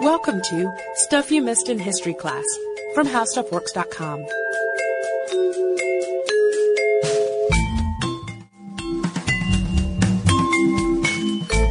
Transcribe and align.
Welcome 0.00 0.42
to 0.42 0.76
Stuff 0.94 1.30
You 1.30 1.40
Missed 1.40 1.70
in 1.70 1.78
History 1.78 2.12
class 2.12 2.44
from 2.94 3.06
HowStuffWorks.com. 3.06 4.26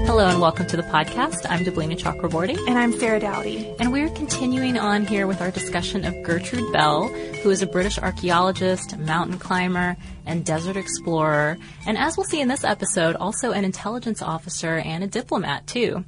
Hello 0.08 0.28
and 0.28 0.42
welcome 0.42 0.66
to 0.66 0.76
the 0.76 0.84
podcast. 0.84 1.46
I'm 1.48 1.64
Deblina 1.64 2.00
Chakraborty. 2.00 2.58
And 2.68 2.80
I'm 2.80 2.94
Sarah 2.94 3.20
Dowdy. 3.20 3.76
And 3.80 3.92
we're 3.92 4.10
continuing 4.10 4.80
on 4.80 5.06
here 5.06 5.28
with 5.28 5.40
our 5.40 5.52
discussion 5.52 6.04
of 6.04 6.16
Gertrude 6.24 6.74
Bell, 6.74 7.10
who 7.44 7.52
is 7.52 7.62
a 7.62 7.68
British 7.68 8.00
archaeologist, 8.00 8.98
mountain 8.98 9.38
climber, 9.38 9.98
and 10.26 10.46
desert 10.46 10.78
explorer. 10.78 11.58
And 11.86 11.98
as 11.98 12.18
we'll 12.18 12.26
see 12.26 12.42
in 12.42 12.48
this 12.48 12.64
episode, 12.64 13.16
also 13.16 13.52
an 13.52 13.66
intelligence 13.66 14.22
officer 14.22 14.78
and 14.78 15.04
a 15.04 15.08
diplomat 15.08 15.68
too. 15.68 16.04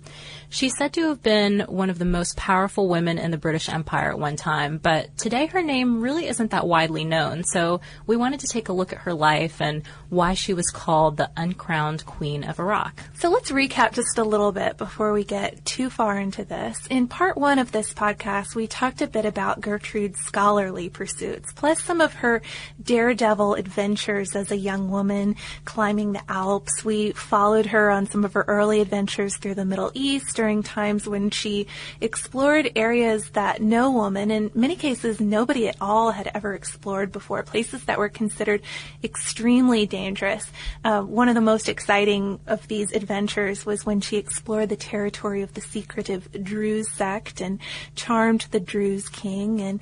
She's 0.50 0.78
said 0.78 0.94
to 0.94 1.09
have 1.09 1.22
been 1.22 1.59
one 1.67 1.89
of 1.89 2.00
the 2.00 2.05
most 2.05 2.38
powerful 2.38 2.88
women 2.88 3.17
in 3.17 3.31
the 3.31 3.38
British 3.38 3.67
Empire 3.67 4.11
at 4.11 4.19
one 4.19 4.38
time, 4.38 4.77
but 4.77 5.17
today 5.17 5.47
her 5.47 5.61
name 5.61 6.00
really 6.00 6.25
isn't 6.25 6.51
that 6.51 6.66
widely 6.66 7.03
known. 7.03 7.44
So 7.44 7.81
we 8.06 8.16
wanted 8.16 8.39
to 8.39 8.47
take 8.47 8.69
a 8.69 8.73
look 8.73 8.94
at 8.94 9.00
her 9.00 9.13
life 9.13 9.61
and 9.61 9.83
why 10.07 10.35
she 10.35 10.53
was 10.53 10.69
called 10.69 11.17
the 11.17 11.29
uncrowned 11.35 12.06
queen 12.06 12.45
of 12.45 12.59
Iraq. 12.59 12.97
So 13.16 13.29
let's 13.29 13.51
recap 13.51 13.91
just 13.91 14.17
a 14.17 14.23
little 14.23 14.53
bit 14.53 14.77
before 14.77 15.11
we 15.11 15.25
get 15.25 15.66
too 15.66 15.89
far 15.89 16.17
into 16.17 16.45
this. 16.45 16.88
In 16.89 17.09
part 17.09 17.38
one 17.38 17.59
of 17.59 17.73
this 17.73 17.94
podcast, 17.94 18.56
we 18.56 18.67
talked 18.67 19.01
a 19.01 19.07
bit 19.07 19.25
about 19.25 19.59
Gertrude's 19.59 20.22
scholarly 20.22 20.88
pursuits, 20.88 21.51
plus 21.51 21.83
some 21.83 22.00
of 22.00 22.13
her 22.13 22.41
daredevil 22.81 23.56
adventures 23.56 24.06
as 24.07 24.51
a 24.51 24.57
young 24.57 24.90
woman 24.90 25.35
climbing 25.66 26.13
the 26.13 26.22
Alps. 26.29 26.85
We 26.85 27.12
followed 27.12 27.66
her 27.68 27.90
on 27.90 28.09
some 28.09 28.23
of 28.23 28.34
her 28.34 28.45
early 28.47 28.79
adventures 28.79 29.35
through 29.35 29.56
the 29.56 29.66
Middle 29.66 29.91
East 29.94 30.35
during 30.35 30.63
times 30.63 31.07
when 31.07 31.29
she 31.29 31.68
explored 32.00 32.72
areas 32.75 33.29
that 33.31 33.62
no 33.62 33.91
woman, 33.91 34.31
in 34.31 34.51
many 34.53 34.75
cases 34.75 35.19
nobody 35.19 35.68
at 35.68 35.75
all, 35.81 36.12
had 36.12 36.31
ever 36.34 36.53
explored 36.53 37.12
before, 37.12 37.44
places 37.44 37.84
that 37.85 37.97
were 37.97 38.09
considered 38.09 38.62
extremely 39.03 39.85
dangerous. 39.85 40.50
Uh, 40.85 41.01
one 41.01 41.28
of 41.28 41.35
the 41.35 41.41
most 41.41 41.68
exciting 41.68 42.39
of 42.47 42.66
these 42.68 42.94
adventures 42.94 43.66
was 43.66 43.85
when 43.85 44.00
she 44.00 44.18
explored 44.18 44.69
the 44.69 44.75
territory 44.75 45.41
of 45.41 45.53
the 45.53 45.62
secretive 45.62 46.29
Druze 46.44 46.89
sect 46.91 47.41
and 47.41 47.59
charmed 47.95 48.47
the 48.51 48.59
Druze 48.59 49.09
king. 49.09 49.62
And 49.62 49.79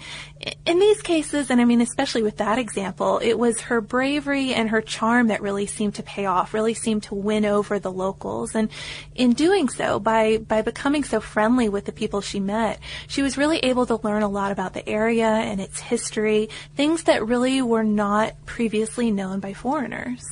in 0.66 0.80
these 0.80 1.02
cases, 1.02 1.50
and 1.52 1.62
I 1.62 1.66
mean 1.66 1.81
especially 1.81 2.24
with 2.24 2.38
that 2.38 2.57
example, 2.57 3.19
it 3.19 3.38
was 3.38 3.62
her 3.62 3.81
bravery 4.15 4.53
and 4.53 4.69
her 4.69 4.79
charm 4.79 5.27
that 5.27 5.41
really 5.41 5.65
seemed 5.65 5.93
to 5.95 6.01
pay 6.03 6.25
off, 6.25 6.53
really 6.53 6.73
seemed 6.73 7.03
to 7.03 7.13
win 7.13 7.43
over 7.43 7.79
the 7.79 7.91
locals. 7.91 8.55
And 8.55 8.69
in 9.13 9.33
doing 9.33 9.67
so, 9.67 9.99
by 9.99 10.37
by 10.37 10.61
becoming 10.61 11.03
so 11.03 11.19
friendly 11.19 11.67
with 11.67 11.83
the 11.83 11.91
people 11.91 12.21
she 12.21 12.39
met, 12.39 12.79
she 13.07 13.21
was 13.21 13.37
really 13.37 13.59
able 13.59 13.85
to 13.87 13.99
learn 14.07 14.23
a 14.23 14.29
lot 14.29 14.53
about 14.53 14.73
the 14.73 14.87
area 14.87 15.27
and 15.27 15.59
its 15.59 15.81
history, 15.81 16.47
things 16.77 17.03
that 17.03 17.27
really 17.27 17.61
were 17.61 17.83
not 17.83 18.33
previously 18.45 19.11
known 19.11 19.41
by 19.41 19.51
foreigners. 19.51 20.23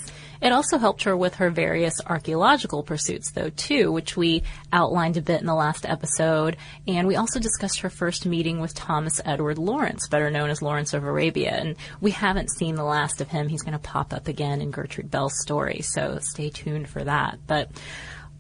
It 0.44 0.52
also 0.52 0.78
helped 0.78 1.04
her 1.04 1.16
with 1.16 1.36
her 1.36 1.50
various 1.50 1.94
archaeological 2.06 2.84
pursuits, 2.84 3.32
though, 3.32 3.50
too, 3.50 3.94
which 3.94 4.18
we 4.18 4.44
outlined 4.74 5.16
a 5.16 5.22
bit 5.22 5.40
in 5.40 5.48
the 5.48 5.56
last 5.56 5.86
episode. 5.86 6.58
And 6.86 7.08
we 7.08 7.16
also 7.16 7.40
discussed 7.40 7.80
her 7.80 7.90
first 7.90 8.26
meeting 8.26 8.60
with 8.60 8.74
Thomas 8.74 9.22
Edward 9.24 9.58
Lawrence, 9.58 10.10
better 10.10 10.30
known 10.30 10.50
as 10.50 10.62
Lawrence 10.62 10.94
of 10.94 11.06
Arabia. 11.06 11.52
And 11.52 11.78
we 12.02 12.12
haven't 12.12 12.52
seen 12.52 12.76
the 12.76 12.84
last 12.84 13.22
of 13.22 13.30
him. 13.30 13.48
He's 13.48 13.62
going 13.62 13.72
to 13.72 13.80
pop 13.80 14.12
up 14.12 14.28
again 14.28 14.60
in 14.60 14.72
Gertrude 14.72 15.10
Bell's 15.10 15.40
story, 15.42 15.80
so 15.82 16.20
stay 16.20 16.50
tuned 16.50 16.90
for 16.90 17.06
that. 17.06 17.40
But 17.48 17.72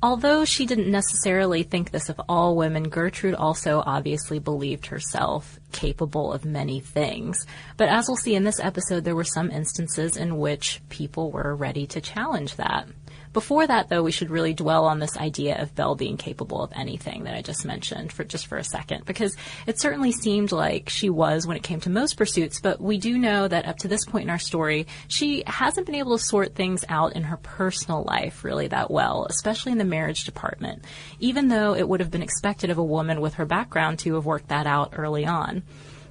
Although 0.03 0.43
she 0.43 0.65
didn't 0.65 0.91
necessarily 0.91 1.63
think 1.63 1.91
this 1.91 2.09
of 2.09 2.19
all 2.27 2.57
women, 2.57 2.89
Gertrude 2.89 3.35
also 3.35 3.81
obviously 3.85 4.37
believed 4.37 4.87
herself 4.87 5.61
capable 5.71 6.33
of 6.33 6.43
many 6.43 6.81
things. 6.81 7.45
But 7.77 7.87
as 7.87 8.09
we'll 8.09 8.17
see 8.17 8.35
in 8.35 8.43
this 8.43 8.59
episode, 8.59 9.05
there 9.05 9.15
were 9.15 9.23
some 9.23 9.49
instances 9.49 10.17
in 10.17 10.39
which 10.39 10.81
people 10.89 11.31
were 11.31 11.55
ready 11.55 11.87
to 11.87 12.01
challenge 12.01 12.57
that. 12.57 12.89
Before 13.33 13.65
that, 13.65 13.89
though, 13.89 14.03
we 14.03 14.11
should 14.11 14.29
really 14.29 14.53
dwell 14.53 14.85
on 14.85 14.99
this 14.99 15.17
idea 15.17 15.59
of 15.59 15.73
Bell 15.73 15.95
being 15.95 16.17
capable 16.17 16.61
of 16.61 16.71
anything 16.75 17.23
that 17.23 17.33
I 17.33 17.41
just 17.41 17.65
mentioned 17.65 18.11
for 18.11 18.23
just 18.23 18.45
for 18.45 18.59
a 18.59 18.63
second, 18.63 19.05
because 19.05 19.35
it 19.65 19.81
certainly 19.81 20.11
seemed 20.11 20.51
like 20.51 20.87
she 20.87 21.09
was 21.09 21.47
when 21.47 21.57
it 21.57 21.63
came 21.63 21.79
to 21.81 21.89
most 21.89 22.15
pursuits, 22.15 22.61
but 22.61 22.79
we 22.79 22.99
do 22.99 23.17
know 23.17 23.47
that 23.47 23.65
up 23.65 23.77
to 23.79 23.87
this 23.87 24.05
point 24.05 24.25
in 24.25 24.29
our 24.29 24.37
story, 24.37 24.85
she 25.07 25.43
hasn't 25.47 25.87
been 25.87 25.95
able 25.95 26.15
to 26.15 26.23
sort 26.23 26.53
things 26.53 26.85
out 26.89 27.13
in 27.13 27.23
her 27.23 27.37
personal 27.37 28.03
life 28.03 28.43
really 28.43 28.67
that 28.67 28.91
well, 28.91 29.25
especially 29.29 29.71
in 29.71 29.79
the 29.79 29.83
marriage 29.83 30.25
department, 30.25 30.85
even 31.19 31.47
though 31.47 31.73
it 31.73 31.89
would 31.89 32.01
have 32.01 32.11
been 32.11 32.21
expected 32.21 32.69
of 32.69 32.77
a 32.77 32.83
woman 32.83 33.19
with 33.19 33.33
her 33.35 33.45
background 33.45 33.97
to 33.97 34.13
have 34.13 34.25
worked 34.25 34.49
that 34.49 34.67
out 34.67 34.93
early 34.95 35.25
on. 35.25 35.63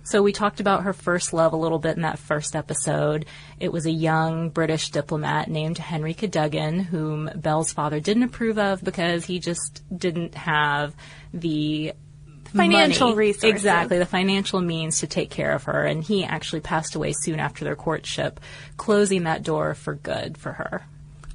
So 0.04 0.22
we 0.22 0.32
talked 0.32 0.60
about 0.60 0.82
her 0.82 0.92
first 0.92 1.32
love 1.32 1.52
a 1.52 1.56
little 1.56 1.78
bit 1.78 1.96
in 1.96 2.02
that 2.02 2.18
first 2.18 2.56
episode. 2.56 3.26
It 3.60 3.72
was 3.72 3.86
a 3.86 3.90
young 3.90 4.50
British 4.50 4.90
diplomat 4.90 5.48
named 5.48 5.78
Henry 5.78 6.14
Cadogan, 6.14 6.80
whom 6.80 7.30
Bell's 7.34 7.72
father 7.72 8.00
didn't 8.00 8.24
approve 8.24 8.58
of 8.58 8.82
because 8.82 9.24
he 9.24 9.38
just 9.38 9.82
didn't 9.96 10.34
have 10.34 10.94
the 11.32 11.92
financial 12.52 13.08
money. 13.08 13.18
resources. 13.18 13.50
Exactly, 13.50 13.98
the 13.98 14.06
financial 14.06 14.60
means 14.60 15.00
to 15.00 15.06
take 15.06 15.30
care 15.30 15.52
of 15.52 15.64
her. 15.64 15.84
And 15.84 16.02
he 16.02 16.24
actually 16.24 16.60
passed 16.60 16.94
away 16.94 17.12
soon 17.12 17.40
after 17.40 17.64
their 17.64 17.76
courtship, 17.76 18.40
closing 18.76 19.24
that 19.24 19.42
door 19.42 19.74
for 19.74 19.94
good 19.94 20.36
for 20.36 20.52
her. 20.52 20.84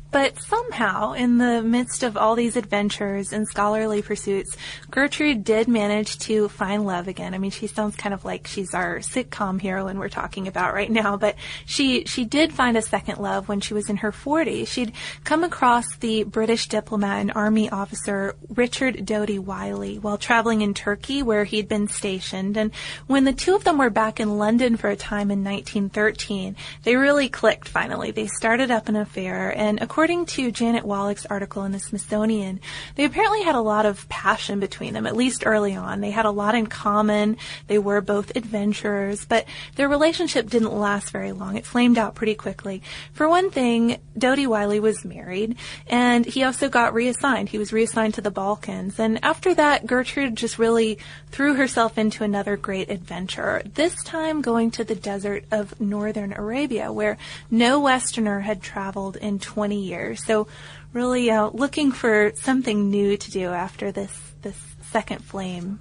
But 0.09 0.39
somehow, 0.41 1.13
in 1.13 1.37
the 1.37 1.61
midst 1.61 2.01
of 2.01 2.15
all 2.15 2.35
these 2.35 2.55
adventures 2.55 3.33
and 3.33 3.47
scholarly 3.47 4.01
pursuits, 4.01 4.55
Gertrude 4.89 5.43
did 5.43 5.67
manage 5.67 6.17
to 6.19 6.47
find 6.47 6.85
love 6.85 7.07
again. 7.07 7.33
I 7.33 7.37
mean, 7.37 7.51
she 7.51 7.67
sounds 7.67 7.95
kind 7.97 8.13
of 8.13 8.23
like 8.23 8.47
she's 8.47 8.73
our 8.73 8.99
sitcom 8.99 9.61
heroine 9.61 9.99
we're 9.99 10.07
talking 10.07 10.47
about 10.47 10.73
right 10.73 10.89
now, 10.89 11.17
but 11.17 11.35
she, 11.65 12.05
she 12.05 12.23
did 12.23 12.53
find 12.53 12.77
a 12.77 12.81
second 12.81 13.19
love 13.19 13.49
when 13.49 13.59
she 13.59 13.73
was 13.73 13.89
in 13.89 13.97
her 13.97 14.13
40s. 14.13 14.67
She'd 14.67 14.93
come 15.25 15.43
across 15.43 15.97
the 15.97 16.23
British 16.23 16.67
diplomat 16.67 17.19
and 17.19 17.31
army 17.35 17.69
officer 17.69 18.35
Richard 18.49 19.05
Doughty 19.05 19.39
Wylie 19.39 19.99
while 19.99 20.17
traveling 20.17 20.61
in 20.61 20.73
Turkey 20.73 21.21
where 21.21 21.43
he'd 21.43 21.67
been 21.67 21.89
stationed. 21.89 22.55
And 22.55 22.71
when 23.07 23.25
the 23.25 23.33
two 23.33 23.55
of 23.55 23.65
them 23.65 23.77
were 23.77 23.89
back 23.89 24.21
in 24.21 24.37
London 24.37 24.77
for 24.77 24.89
a 24.89 24.95
time 24.95 25.31
in 25.31 25.43
1913, 25.43 26.55
they 26.83 26.95
really 26.95 27.27
clicked 27.27 27.67
finally. 27.67 28.11
They 28.11 28.27
started 28.27 28.71
up 28.71 28.87
an 28.87 28.95
affair 28.95 29.55
and 29.55 29.81
to 29.97 30.51
Janet 30.51 30.85
Wallach's 30.85 31.25
article 31.25 31.63
in 31.63 31.71
the 31.71 31.79
Smithsonian, 31.79 32.59
they 32.93 33.03
apparently 33.03 33.41
had 33.41 33.55
a 33.55 33.61
lot 33.61 33.87
of 33.87 34.07
passion 34.09 34.59
between 34.59 34.93
them, 34.93 35.07
at 35.07 35.17
least 35.17 35.41
early 35.43 35.75
on. 35.75 36.01
They 36.01 36.11
had 36.11 36.25
a 36.25 36.31
lot 36.31 36.53
in 36.53 36.67
common. 36.67 37.35
They 37.65 37.79
were 37.79 37.99
both 37.99 38.35
adventurers, 38.35 39.25
but 39.25 39.45
their 39.75 39.89
relationship 39.89 40.51
didn't 40.51 40.71
last 40.71 41.09
very 41.09 41.31
long. 41.31 41.57
It 41.57 41.65
flamed 41.65 41.97
out 41.97 42.13
pretty 42.13 42.35
quickly. 42.35 42.83
For 43.11 43.27
one 43.27 43.49
thing, 43.49 43.97
Doughty 44.15 44.45
Wylie 44.45 44.79
was 44.79 45.03
married, 45.03 45.57
and 45.87 46.27
he 46.27 46.43
also 46.43 46.69
got 46.69 46.93
reassigned. 46.93 47.49
He 47.49 47.57
was 47.57 47.73
reassigned 47.73 48.13
to 48.13 48.21
the 48.21 48.29
Balkans. 48.29 48.99
And 48.99 49.17
after 49.25 49.55
that, 49.55 49.87
Gertrude 49.87 50.35
just 50.35 50.59
really 50.59 50.99
threw 51.31 51.55
herself 51.55 51.97
into 51.97 52.23
another 52.23 52.55
great 52.55 52.91
adventure, 52.91 53.63
this 53.73 54.03
time 54.03 54.41
going 54.41 54.69
to 54.71 54.83
the 54.83 54.95
desert 54.95 55.45
of 55.49 55.79
northern 55.81 56.33
Arabia, 56.33 56.91
where 56.91 57.17
no 57.49 57.79
Westerner 57.79 58.41
had 58.41 58.61
traveled 58.61 59.15
in 59.15 59.39
20 59.39 59.86
years. 59.87 60.23
So 60.23 60.47
really 60.93 61.31
uh, 61.31 61.49
looking 61.49 61.91
for 61.91 62.31
something 62.35 62.89
new 62.89 63.17
to 63.17 63.31
do 63.31 63.49
after 63.49 63.91
this 63.91 64.15
this 64.41 64.57
second 64.91 65.23
flame. 65.23 65.79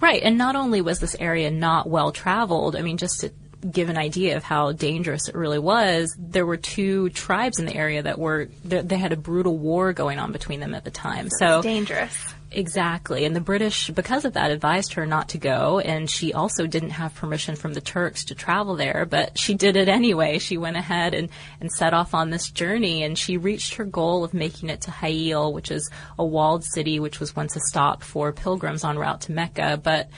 Right, 0.00 0.22
and 0.22 0.36
not 0.36 0.56
only 0.56 0.80
was 0.80 0.98
this 0.98 1.14
area 1.18 1.50
not 1.50 1.88
well 1.88 2.10
traveled, 2.10 2.74
I 2.74 2.82
mean, 2.82 2.96
just 2.96 3.20
to 3.20 3.32
give 3.70 3.88
an 3.88 3.96
idea 3.96 4.36
of 4.36 4.42
how 4.42 4.72
dangerous 4.72 5.28
it 5.28 5.34
really 5.34 5.58
was, 5.58 6.14
there 6.18 6.44
were 6.44 6.56
two 6.56 7.08
tribes 7.10 7.60
in 7.60 7.66
the 7.66 7.74
area 7.74 8.02
that 8.02 8.18
were 8.18 8.48
they, 8.64 8.80
they 8.80 8.98
had 8.98 9.12
a 9.12 9.16
brutal 9.16 9.56
war 9.56 9.92
going 9.92 10.18
on 10.18 10.32
between 10.32 10.60
them 10.60 10.74
at 10.74 10.84
the 10.84 10.90
time. 10.90 11.28
So, 11.38 11.58
It's 11.58 11.66
dangerous. 11.66 12.34
Exactly. 12.54 13.24
And 13.24 13.34
the 13.34 13.40
British, 13.40 13.90
because 13.90 14.24
of 14.24 14.34
that, 14.34 14.50
advised 14.50 14.94
her 14.94 15.06
not 15.06 15.30
to 15.30 15.38
go. 15.38 15.78
And 15.78 16.08
she 16.08 16.32
also 16.32 16.66
didn't 16.66 16.90
have 16.90 17.14
permission 17.14 17.56
from 17.56 17.72
the 17.72 17.80
Turks 17.80 18.24
to 18.26 18.34
travel 18.34 18.76
there, 18.76 19.06
but 19.08 19.38
she 19.38 19.54
did 19.54 19.76
it 19.76 19.88
anyway. 19.88 20.38
She 20.38 20.58
went 20.58 20.76
ahead 20.76 21.14
and, 21.14 21.30
and 21.60 21.72
set 21.72 21.94
off 21.94 22.14
on 22.14 22.30
this 22.30 22.50
journey 22.50 23.02
and 23.02 23.18
she 23.18 23.36
reached 23.36 23.74
her 23.74 23.84
goal 23.84 24.22
of 24.22 24.34
making 24.34 24.68
it 24.68 24.82
to 24.82 24.90
Hail, 24.90 25.52
which 25.52 25.70
is 25.70 25.90
a 26.18 26.24
walled 26.24 26.64
city, 26.64 27.00
which 27.00 27.20
was 27.20 27.34
once 27.34 27.56
a 27.56 27.60
stop 27.60 28.02
for 28.02 28.32
pilgrims 28.32 28.84
en 28.84 28.98
route 28.98 29.22
to 29.22 29.32
Mecca. 29.32 29.80
But 29.82 30.10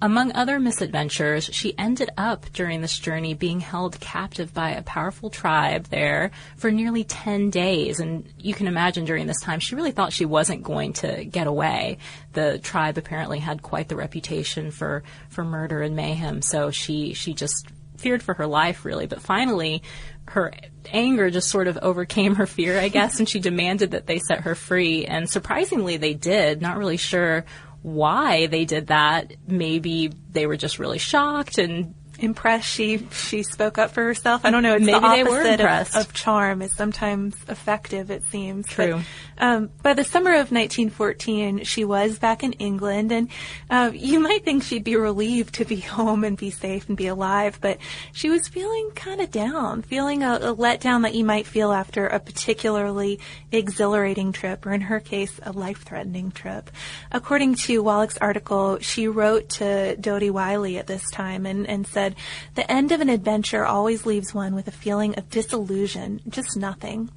among 0.00 0.32
other 0.32 0.60
misadventures, 0.60 1.50
she 1.52 1.76
ended 1.76 2.10
up 2.16 2.46
during 2.52 2.80
this 2.80 2.98
journey 2.98 3.34
being 3.34 3.58
held 3.58 3.98
captive 3.98 4.54
by 4.54 4.70
a 4.70 4.82
powerful 4.82 5.28
tribe 5.28 5.86
there 5.86 6.30
for 6.56 6.70
nearly 6.70 7.02
10 7.02 7.50
days. 7.50 7.98
And 7.98 8.32
you 8.38 8.54
can 8.54 8.68
imagine 8.68 9.04
during 9.04 9.26
this 9.26 9.40
time, 9.40 9.58
she 9.58 9.74
really 9.74 9.90
thought 9.90 10.12
she 10.12 10.24
wasn't 10.24 10.62
going 10.62 10.92
to 10.94 11.24
get 11.24 11.48
away. 11.48 11.98
The 12.32 12.60
tribe 12.60 12.96
apparently 12.96 13.40
had 13.40 13.62
quite 13.62 13.88
the 13.88 13.96
reputation 13.96 14.70
for, 14.70 15.02
for 15.30 15.44
murder 15.44 15.82
and 15.82 15.96
mayhem. 15.96 16.42
So 16.42 16.70
she, 16.70 17.14
she 17.14 17.34
just 17.34 17.66
feared 17.96 18.22
for 18.22 18.34
her 18.34 18.46
life 18.46 18.84
really. 18.84 19.06
But 19.06 19.20
finally, 19.20 19.82
her 20.28 20.52
anger 20.92 21.30
just 21.30 21.48
sort 21.48 21.68
of 21.68 21.78
overcame 21.78 22.36
her 22.36 22.46
fear, 22.46 22.78
I 22.78 22.88
guess, 22.88 23.18
and 23.18 23.28
she 23.28 23.40
demanded 23.40 23.92
that 23.92 24.06
they 24.06 24.18
set 24.18 24.42
her 24.42 24.54
free. 24.54 25.06
And 25.06 25.28
surprisingly, 25.28 25.96
they 25.96 26.14
did. 26.14 26.62
Not 26.62 26.78
really 26.78 26.96
sure 26.96 27.44
why 27.82 28.46
they 28.46 28.64
did 28.64 28.88
that. 28.88 29.32
Maybe 29.46 30.12
they 30.32 30.46
were 30.46 30.56
just 30.56 30.78
really 30.78 30.98
shocked 30.98 31.58
and 31.58 31.94
Impressed 32.18 32.68
she 32.68 33.06
she 33.12 33.42
spoke 33.42 33.78
up 33.78 33.92
for 33.92 34.02
herself. 34.02 34.44
I 34.44 34.50
don't 34.50 34.62
know. 34.62 34.74
It's 34.74 34.84
Maybe 34.84 34.98
the 34.98 35.08
they 35.08 35.22
were 35.22 35.38
opposite 35.38 35.60
impressed. 35.60 35.96
of, 35.96 36.06
of 36.06 36.12
charm 36.12 36.62
is 36.62 36.74
sometimes 36.74 37.36
effective. 37.48 38.10
It 38.10 38.24
seems 38.30 38.66
True. 38.66 39.00
But, 39.36 39.44
um, 39.44 39.70
by 39.82 39.94
the 39.94 40.02
summer 40.02 40.32
of 40.32 40.50
1914, 40.50 41.62
she 41.64 41.84
was 41.84 42.18
back 42.18 42.42
in 42.42 42.54
England, 42.54 43.12
and 43.12 43.28
uh, 43.70 43.92
you 43.94 44.18
might 44.18 44.44
think 44.44 44.64
she'd 44.64 44.82
be 44.82 44.96
relieved 44.96 45.54
to 45.54 45.64
be 45.64 45.76
home 45.80 46.24
and 46.24 46.36
be 46.36 46.50
safe 46.50 46.88
and 46.88 46.96
be 46.96 47.06
alive, 47.06 47.58
but 47.60 47.78
she 48.12 48.30
was 48.30 48.48
feeling 48.48 48.90
kind 48.94 49.20
of 49.20 49.30
down, 49.30 49.82
feeling 49.82 50.22
a, 50.24 50.34
a 50.34 50.56
letdown 50.56 51.02
that 51.02 51.14
you 51.14 51.24
might 51.24 51.46
feel 51.46 51.72
after 51.72 52.06
a 52.06 52.18
particularly 52.18 53.20
exhilarating 53.52 54.32
trip, 54.32 54.66
or 54.66 54.72
in 54.72 54.80
her 54.80 54.98
case, 55.00 55.38
a 55.44 55.52
life-threatening 55.52 56.32
trip. 56.32 56.70
According 57.12 57.54
to 57.56 57.82
Wallach's 57.82 58.18
article, 58.18 58.78
she 58.80 59.06
wrote 59.06 59.48
to 59.50 59.96
Doughty 59.96 60.30
Wylie 60.30 60.78
at 60.78 60.86
this 60.86 61.08
time 61.10 61.46
and, 61.46 61.66
and 61.68 61.86
said, 61.86 62.07
"The 62.54 62.70
end 62.70 62.92
of 62.92 63.00
an 63.00 63.08
adventure 63.08 63.64
always 63.64 64.06
leaves 64.06 64.34
one 64.34 64.54
with 64.54 64.68
a 64.68 64.72
feeling 64.72 65.14
of 65.16 65.30
disillusion, 65.30 66.20
just 66.28 66.56
nothing." 66.56 67.10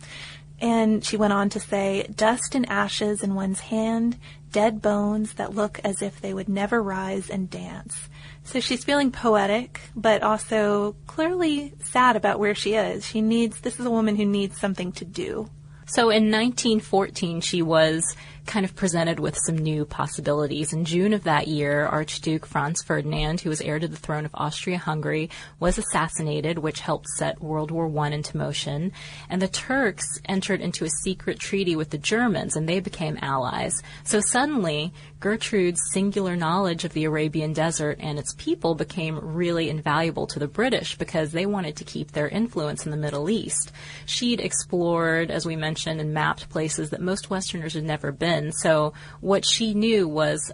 And 0.62 1.04
she 1.04 1.18
went 1.18 1.34
on 1.34 1.50
to 1.50 1.60
say, 1.60 2.06
dust 2.16 2.54
and 2.54 2.70
ashes 2.70 3.24
in 3.24 3.34
one's 3.34 3.62
hand, 3.62 4.18
dead 4.52 4.80
bones 4.80 5.34
that 5.34 5.56
look 5.56 5.80
as 5.84 6.04
if 6.04 6.22
they 6.22 6.36
would 6.36 6.48
never 6.48 6.84
rise 6.84 7.32
and 7.32 7.50
dance. 7.50 8.10
So 8.44 8.60
she's 8.60 8.84
feeling 8.84 9.12
poetic, 9.12 9.82
but 9.96 10.22
also 10.22 10.96
clearly 11.08 11.74
sad 11.84 12.16
about 12.16 12.40
where 12.40 12.54
she 12.54 12.76
is. 12.76 13.06
She 13.06 13.22
needs, 13.22 13.62
this 13.62 13.80
is 13.80 13.86
a 13.88 13.92
woman 13.92 14.16
who 14.16 14.26
needs 14.26 14.60
something 14.60 14.92
to 14.94 15.06
do. 15.06 15.50
So 15.88 16.10
in 16.10 16.30
1914, 16.30 17.42
she 17.42 17.64
was 17.64 18.16
kind 18.46 18.66
of 18.66 18.76
presented 18.76 19.20
with 19.20 19.38
some 19.46 19.58
new 19.58 19.86
possibilities. 19.86 20.74
In 20.74 20.86
June 20.86 21.14
of 21.14 21.24
that 21.24 21.48
year, 21.48 21.86
Archduke 21.86 22.46
Franz 22.46 22.82
Ferdinand, 22.82 23.42
who 23.42 23.50
was 23.50 23.62
heir 23.62 23.80
to 23.80 23.88
the 23.88 23.96
throne 23.96 24.26
of 24.26 24.34
Austria-Hungary, 24.34 25.30
was 25.60 25.78
assassinated, 25.78 26.58
which 26.60 26.82
helped 26.82 27.08
set 27.18 27.42
World 27.42 27.72
War 27.72 27.92
I 28.04 28.10
into 28.10 28.38
motion. 28.38 28.92
And 29.30 29.42
the 29.42 29.48
Turks 29.48 30.06
entered 30.26 30.62
into 30.62 30.86
a 30.86 30.90
secret 31.04 31.40
treaty 31.40 31.76
with 31.76 31.92
the 31.92 31.98
Germans, 31.98 32.56
and 32.56 32.68
they 32.68 32.80
became 32.80 33.20
allies. 33.22 33.74
So 34.04 34.20
suddenly, 34.20 34.92
Gertrude's 35.20 35.82
singular 35.92 36.36
knowledge 36.36 36.84
of 36.84 36.94
the 36.94 37.04
Arabian 37.04 37.54
desert 37.54 37.98
and 38.00 38.18
its 38.18 38.34
people 38.34 38.74
became 38.74 39.20
really 39.22 39.70
invaluable 39.70 40.26
to 40.28 40.40
the 40.40 40.48
British 40.48 40.98
because 40.98 41.32
they 41.32 41.46
wanted 41.46 41.76
to 41.76 41.84
keep 41.84 42.12
their 42.12 42.28
influence 42.28 42.86
in 42.86 42.92
the 42.92 42.98
Middle 42.98 43.30
East. 43.30 43.72
She'd 44.08 44.42
explored, 44.42 45.30
as 45.30 45.46
we 45.46 45.56
mentioned, 45.56 46.02
and 46.02 46.12
mapped 46.12 46.50
places 46.50 46.90
that 46.90 47.02
most 47.02 47.30
Westerners 47.30 47.76
had 47.76 47.84
never 47.84 48.12
been. 48.12 48.31
So 48.52 48.94
what 49.20 49.46
she 49.46 49.74
knew 49.74 50.08
was 50.08 50.52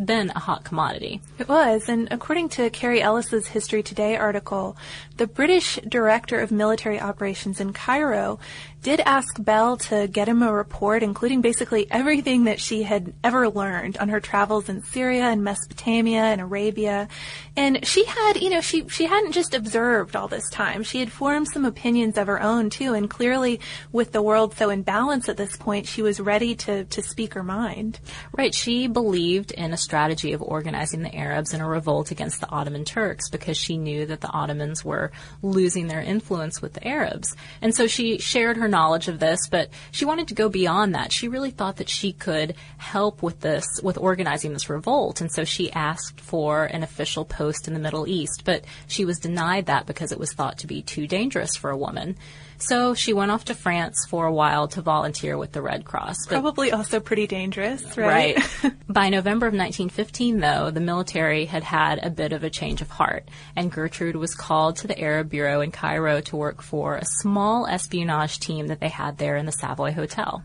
then 0.00 0.32
a 0.34 0.38
hot 0.38 0.64
commodity. 0.64 1.20
It 1.38 1.46
was, 1.46 1.88
and 1.88 2.08
according 2.10 2.48
to 2.50 2.70
Carrie 2.70 3.02
Ellis's 3.02 3.48
History 3.48 3.82
Today 3.82 4.16
article, 4.16 4.76
the 5.18 5.26
British 5.26 5.78
Director 5.86 6.40
of 6.40 6.50
Military 6.50 6.98
Operations 6.98 7.60
in 7.60 7.74
Cairo 7.74 8.38
did 8.82 9.00
ask 9.00 9.42
Bell 9.42 9.76
to 9.76 10.08
get 10.08 10.28
him 10.28 10.42
a 10.42 10.52
report, 10.52 11.02
including 11.02 11.40
basically 11.40 11.86
everything 11.90 12.44
that 12.44 12.60
she 12.60 12.82
had 12.82 13.12
ever 13.22 13.48
learned 13.48 13.98
on 13.98 14.08
her 14.08 14.20
travels 14.20 14.68
in 14.68 14.82
Syria 14.82 15.24
and 15.24 15.44
Mesopotamia 15.44 16.22
and 16.22 16.40
Arabia. 16.40 17.08
And 17.56 17.86
she 17.86 18.04
had, 18.04 18.40
you 18.40 18.48
know, 18.48 18.60
she, 18.60 18.88
she 18.88 19.04
hadn't 19.04 19.32
just 19.32 19.54
observed 19.54 20.16
all 20.16 20.28
this 20.28 20.48
time. 20.50 20.82
She 20.82 21.00
had 21.00 21.12
formed 21.12 21.48
some 21.48 21.64
opinions 21.64 22.16
of 22.16 22.26
her 22.26 22.40
own 22.40 22.70
too, 22.70 22.94
and 22.94 23.10
clearly 23.10 23.60
with 23.92 24.12
the 24.12 24.22
world 24.22 24.54
so 24.56 24.70
in 24.70 24.82
balance 24.82 25.28
at 25.28 25.36
this 25.36 25.56
point, 25.56 25.86
she 25.86 26.00
was 26.00 26.20
ready 26.20 26.54
to, 26.54 26.84
to 26.84 27.02
speak 27.02 27.34
her 27.34 27.42
mind. 27.42 28.00
Right. 28.32 28.54
She 28.54 28.86
believed 28.86 29.52
in 29.52 29.72
a 29.72 29.76
strategy 29.76 30.32
of 30.32 30.40
organizing 30.42 31.02
the 31.02 31.14
Arabs 31.14 31.52
in 31.52 31.60
a 31.60 31.68
revolt 31.68 32.10
against 32.10 32.40
the 32.40 32.48
Ottoman 32.48 32.84
Turks 32.84 33.28
because 33.28 33.58
she 33.58 33.76
knew 33.76 34.06
that 34.06 34.20
the 34.20 34.30
Ottomans 34.30 34.84
were 34.84 35.12
losing 35.42 35.88
their 35.88 36.00
influence 36.00 36.62
with 36.62 36.72
the 36.72 36.86
Arabs. 36.86 37.36
And 37.60 37.74
so 37.74 37.86
she 37.86 38.18
shared 38.18 38.56
her 38.56 38.69
knowledge 38.70 39.08
of 39.08 39.18
this, 39.18 39.48
but 39.48 39.68
she 39.90 40.04
wanted 40.04 40.28
to 40.28 40.34
go 40.34 40.48
beyond 40.48 40.94
that. 40.94 41.12
She 41.12 41.28
really 41.28 41.50
thought 41.50 41.76
that 41.76 41.88
she 41.88 42.12
could 42.12 42.54
help 42.78 43.22
with 43.22 43.40
this, 43.40 43.66
with 43.82 43.98
organizing 43.98 44.52
this 44.52 44.70
revolt. 44.70 45.20
And 45.20 45.30
so 45.30 45.44
she 45.44 45.72
asked 45.72 46.20
for 46.20 46.64
an 46.64 46.82
official 46.82 47.24
post 47.24 47.68
in 47.68 47.74
the 47.74 47.80
Middle 47.80 48.08
East, 48.08 48.42
but 48.44 48.64
she 48.86 49.04
was 49.04 49.18
denied 49.18 49.66
that 49.66 49.86
because 49.86 50.12
it 50.12 50.18
was 50.18 50.32
thought 50.32 50.58
to 50.58 50.66
be 50.66 50.82
too 50.82 51.06
dangerous 51.06 51.56
for 51.56 51.70
a 51.70 51.76
woman. 51.76 52.16
So 52.60 52.94
she 52.94 53.12
went 53.12 53.30
off 53.30 53.46
to 53.46 53.54
France 53.54 54.06
for 54.08 54.26
a 54.26 54.32
while 54.32 54.68
to 54.68 54.82
volunteer 54.82 55.38
with 55.38 55.52
the 55.52 55.62
Red 55.62 55.84
Cross. 55.84 56.26
Probably 56.26 56.72
also 56.72 57.00
pretty 57.00 57.26
dangerous, 57.26 57.96
right? 57.96 58.36
Right. 58.62 58.74
By 58.88 59.08
November 59.08 59.46
of 59.46 59.54
1915, 59.54 60.40
though, 60.40 60.70
the 60.70 60.80
military 60.80 61.46
had 61.46 61.64
had 61.64 62.04
a 62.04 62.10
bit 62.10 62.32
of 62.32 62.44
a 62.44 62.50
change 62.50 62.82
of 62.82 62.90
heart, 62.90 63.28
and 63.56 63.72
Gertrude 63.72 64.16
was 64.16 64.34
called 64.34 64.76
to 64.76 64.86
the 64.86 65.00
Arab 65.00 65.30
Bureau 65.30 65.60
in 65.60 65.70
Cairo 65.72 66.20
to 66.22 66.36
work 66.36 66.62
for 66.62 66.96
a 66.96 67.04
small 67.04 67.66
espionage 67.66 68.40
team 68.40 68.66
that 68.66 68.80
they 68.80 68.88
had 68.88 69.18
there 69.18 69.36
in 69.36 69.46
the 69.46 69.52
Savoy 69.52 69.92
Hotel. 69.92 70.44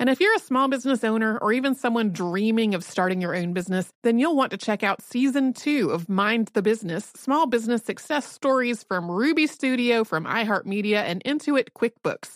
And 0.00 0.10
if 0.10 0.20
you're 0.20 0.34
a 0.34 0.40
small 0.40 0.68
business 0.68 1.04
owner 1.04 1.38
or 1.38 1.52
even 1.52 1.74
someone 1.74 2.10
dreaming 2.10 2.74
of 2.74 2.82
starting 2.82 3.20
your 3.20 3.34
own 3.34 3.52
business, 3.52 3.92
then 4.02 4.18
you'll 4.18 4.36
want 4.36 4.50
to 4.50 4.56
check 4.56 4.82
out 4.82 5.00
season 5.00 5.52
two 5.52 5.90
of 5.90 6.08
Mind 6.08 6.50
the 6.52 6.62
Business 6.62 7.12
Small 7.16 7.46
Business 7.46 7.84
Success 7.84 8.26
Stories 8.26 8.82
from 8.82 9.08
Ruby 9.10 9.46
Studio, 9.46 10.02
from 10.02 10.24
iHeartMedia, 10.24 10.96
and 10.96 11.22
Intuit 11.24 11.68
QuickBooks. 11.78 12.34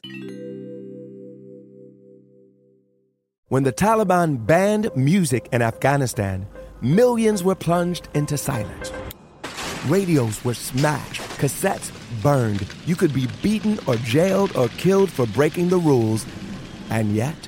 When 3.48 3.64
the 3.64 3.72
Taliban 3.72 4.46
banned 4.46 4.90
music 4.94 5.48
in 5.52 5.60
Afghanistan, 5.60 6.46
millions 6.80 7.42
were 7.42 7.54
plunged 7.54 8.08
into 8.14 8.38
silence. 8.38 8.92
Radios 9.86 10.44
were 10.44 10.54
smashed, 10.54 11.22
cassettes 11.40 11.90
burned. 12.22 12.66
You 12.86 12.94
could 12.94 13.12
be 13.12 13.26
beaten 13.42 13.78
or 13.86 13.96
jailed 13.96 14.54
or 14.56 14.68
killed 14.68 15.10
for 15.10 15.26
breaking 15.26 15.70
the 15.70 15.78
rules. 15.78 16.26
And 16.90 17.14
yet, 17.14 17.47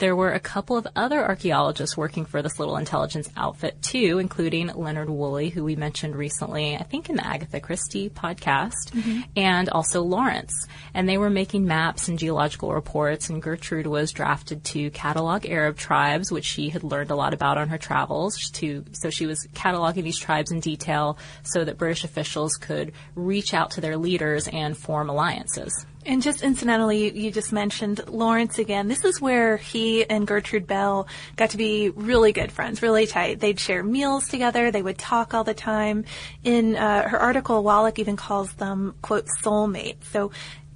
There 0.00 0.16
were 0.16 0.32
a 0.32 0.40
couple 0.40 0.78
of 0.78 0.88
other 0.96 1.22
archaeologists 1.22 1.94
working 1.94 2.24
for 2.24 2.40
this 2.40 2.58
little 2.58 2.78
intelligence 2.78 3.28
outfit 3.36 3.82
too, 3.82 4.18
including 4.18 4.68
Leonard 4.68 5.10
Woolley, 5.10 5.50
who 5.50 5.62
we 5.62 5.76
mentioned 5.76 6.16
recently, 6.16 6.74
I 6.74 6.84
think 6.84 7.10
in 7.10 7.16
the 7.16 7.26
Agatha 7.26 7.60
Christie 7.60 8.08
podcast, 8.08 8.92
mm-hmm. 8.92 9.20
and 9.36 9.68
also 9.68 10.00
Lawrence. 10.00 10.66
And 10.94 11.06
they 11.06 11.18
were 11.18 11.28
making 11.28 11.66
maps 11.66 12.08
and 12.08 12.18
geological 12.18 12.72
reports, 12.72 13.28
and 13.28 13.42
Gertrude 13.42 13.86
was 13.86 14.10
drafted 14.10 14.64
to 14.64 14.88
catalog 14.92 15.44
Arab 15.44 15.76
tribes, 15.76 16.32
which 16.32 16.46
she 16.46 16.70
had 16.70 16.82
learned 16.82 17.10
a 17.10 17.14
lot 17.14 17.34
about 17.34 17.58
on 17.58 17.68
her 17.68 17.76
travels. 17.76 18.38
To 18.54 18.82
so 18.92 19.10
she 19.10 19.26
was 19.26 19.46
cataloging 19.52 20.04
these 20.04 20.18
tribes 20.18 20.50
in 20.50 20.60
detail 20.60 21.18
so 21.42 21.62
that 21.62 21.76
British 21.76 22.04
officials 22.04 22.56
could 22.56 22.92
reach 23.14 23.52
out 23.52 23.72
to 23.72 23.82
their 23.82 23.98
leaders 23.98 24.48
and 24.48 24.78
form 24.78 25.10
alliances. 25.10 25.84
And 26.06 26.22
just 26.22 26.42
incidentally, 26.42 27.16
you 27.16 27.30
just 27.30 27.52
mentioned 27.52 28.00
Lawrence 28.08 28.58
again. 28.58 28.88
This 28.88 29.04
is 29.04 29.20
where 29.20 29.58
he 29.58 30.08
and 30.08 30.26
Gertrude 30.26 30.66
Bell 30.66 31.06
got 31.36 31.50
to 31.50 31.58
be 31.58 31.90
really 31.90 32.32
good 32.32 32.50
friends, 32.50 32.80
really 32.80 33.06
tight. 33.06 33.38
They'd 33.40 33.60
share 33.60 33.82
meals 33.82 34.26
together. 34.28 34.70
They 34.70 34.80
would 34.80 34.96
talk 34.96 35.34
all 35.34 35.44
the 35.44 35.52
time. 35.52 36.06
In 36.42 36.74
uh, 36.76 37.06
her 37.06 37.18
article, 37.18 37.62
Wallach 37.62 37.98
even 37.98 38.16
calls 38.16 38.52
them, 38.54 38.94
quote, 39.02 39.26
soulmates. 39.42 40.04
So 40.10 40.30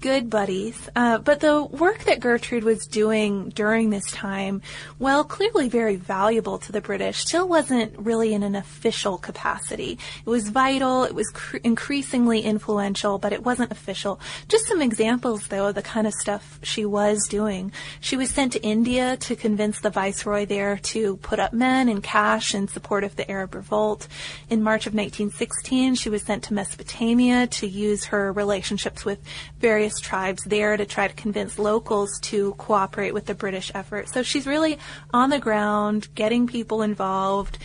good 0.04 0.28
buddies. 0.28 0.90
Uh, 0.94 1.16
but 1.16 1.40
the 1.40 1.64
work 1.64 2.00
that 2.04 2.20
Gertrude 2.20 2.62
was 2.62 2.86
doing 2.86 3.48
during 3.48 3.88
this 3.88 4.04
time, 4.12 4.60
well, 4.98 5.24
clearly 5.24 5.70
very 5.70 5.96
valuable 5.96 6.58
to 6.58 6.72
the 6.72 6.82
British, 6.82 7.20
still 7.20 7.48
wasn't 7.48 7.98
really 7.98 8.34
in 8.34 8.42
an 8.42 8.54
official 8.54 9.16
capacity. 9.16 9.98
It 10.26 10.28
was 10.28 10.50
vital, 10.50 11.04
it 11.04 11.14
was 11.14 11.30
cr- 11.30 11.56
increasingly 11.64 12.42
influential, 12.42 13.16
but 13.16 13.32
it 13.32 13.46
wasn't 13.46 13.72
official. 13.72 14.20
Just 14.46 14.66
some 14.66 14.82
examples, 14.82 15.46
though, 15.46 15.68
of 15.68 15.74
the 15.74 15.80
kind 15.80 16.06
of 16.06 16.12
stuff 16.12 16.58
she 16.62 16.84
was 16.84 17.26
doing. 17.26 17.72
She 17.98 18.18
was 18.18 18.28
sent 18.28 18.52
to 18.52 18.62
India 18.62 19.16
to 19.16 19.34
convince 19.34 19.80
the 19.80 19.88
viceroy 19.88 20.44
there 20.44 20.76
to 20.92 21.16
put 21.16 21.40
up 21.40 21.54
men 21.54 21.88
and 21.88 22.02
cash 22.02 22.54
in 22.54 22.68
support 22.68 23.04
of 23.04 23.16
the 23.16 23.30
Arab 23.30 23.54
revolt. 23.54 24.06
In 24.50 24.62
March 24.62 24.86
of 24.86 24.92
1916, 24.92 25.94
she 25.94 26.10
was 26.10 26.22
sent 26.22 26.42
to 26.42 26.52
Mesopotamia 26.52 27.46
to 27.46 27.66
use 27.66 28.04
her 28.04 28.30
relationships 28.30 29.06
with 29.06 29.18
various 29.60 29.93
various 29.94 30.00
tribes 30.00 30.44
there 30.44 30.76
to 30.76 30.86
try 30.86 31.08
to 31.08 31.14
convince 31.14 31.58
locals 31.58 32.18
to 32.20 32.54
cooperate 32.54 33.14
with 33.14 33.26
the 33.26 33.34
British 33.34 33.70
effort. 33.74 34.08
So 34.08 34.22
she's 34.22 34.46
really 34.46 34.78
on 35.12 35.30
the 35.30 35.38
ground, 35.38 36.08
getting 36.14 36.46
people 36.46 36.82
involved, 36.82 37.58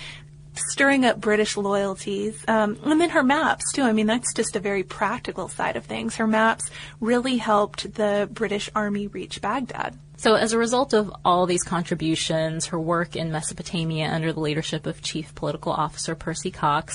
stirring 0.71 1.05
up 1.05 1.19
British 1.19 1.57
loyalties. 1.57 2.43
Um, 2.47 2.77
and 2.83 2.99
then 2.99 3.11
her 3.11 3.23
maps, 3.23 3.71
too. 3.73 3.83
I 3.83 3.93
mean, 3.93 4.07
that's 4.07 4.33
just 4.33 4.55
a 4.55 4.59
very 4.59 4.83
practical 4.83 5.47
side 5.47 5.75
of 5.77 5.85
things. 5.85 6.15
Her 6.17 6.27
maps 6.27 6.69
really 6.99 7.37
helped 7.37 7.93
the 7.95 8.27
British 8.31 8.69
Army 8.75 9.07
reach 9.07 9.41
Baghdad. 9.41 9.97
So 10.19 10.35
as 10.35 10.51
a 10.51 10.57
result 10.57 10.91
of 10.91 11.09
all 11.23 11.45
these 11.45 11.63
contributions, 11.63 12.65
her 12.65 12.79
work 12.79 13.15
in 13.15 13.31
Mesopotamia 13.31 14.09
under 14.09 14.33
the 14.33 14.41
leadership 14.41 14.85
of 14.85 15.01
Chief 15.01 15.33
Political 15.33 15.71
Officer 15.71 16.13
Percy 16.13 16.51
Cox, 16.51 16.93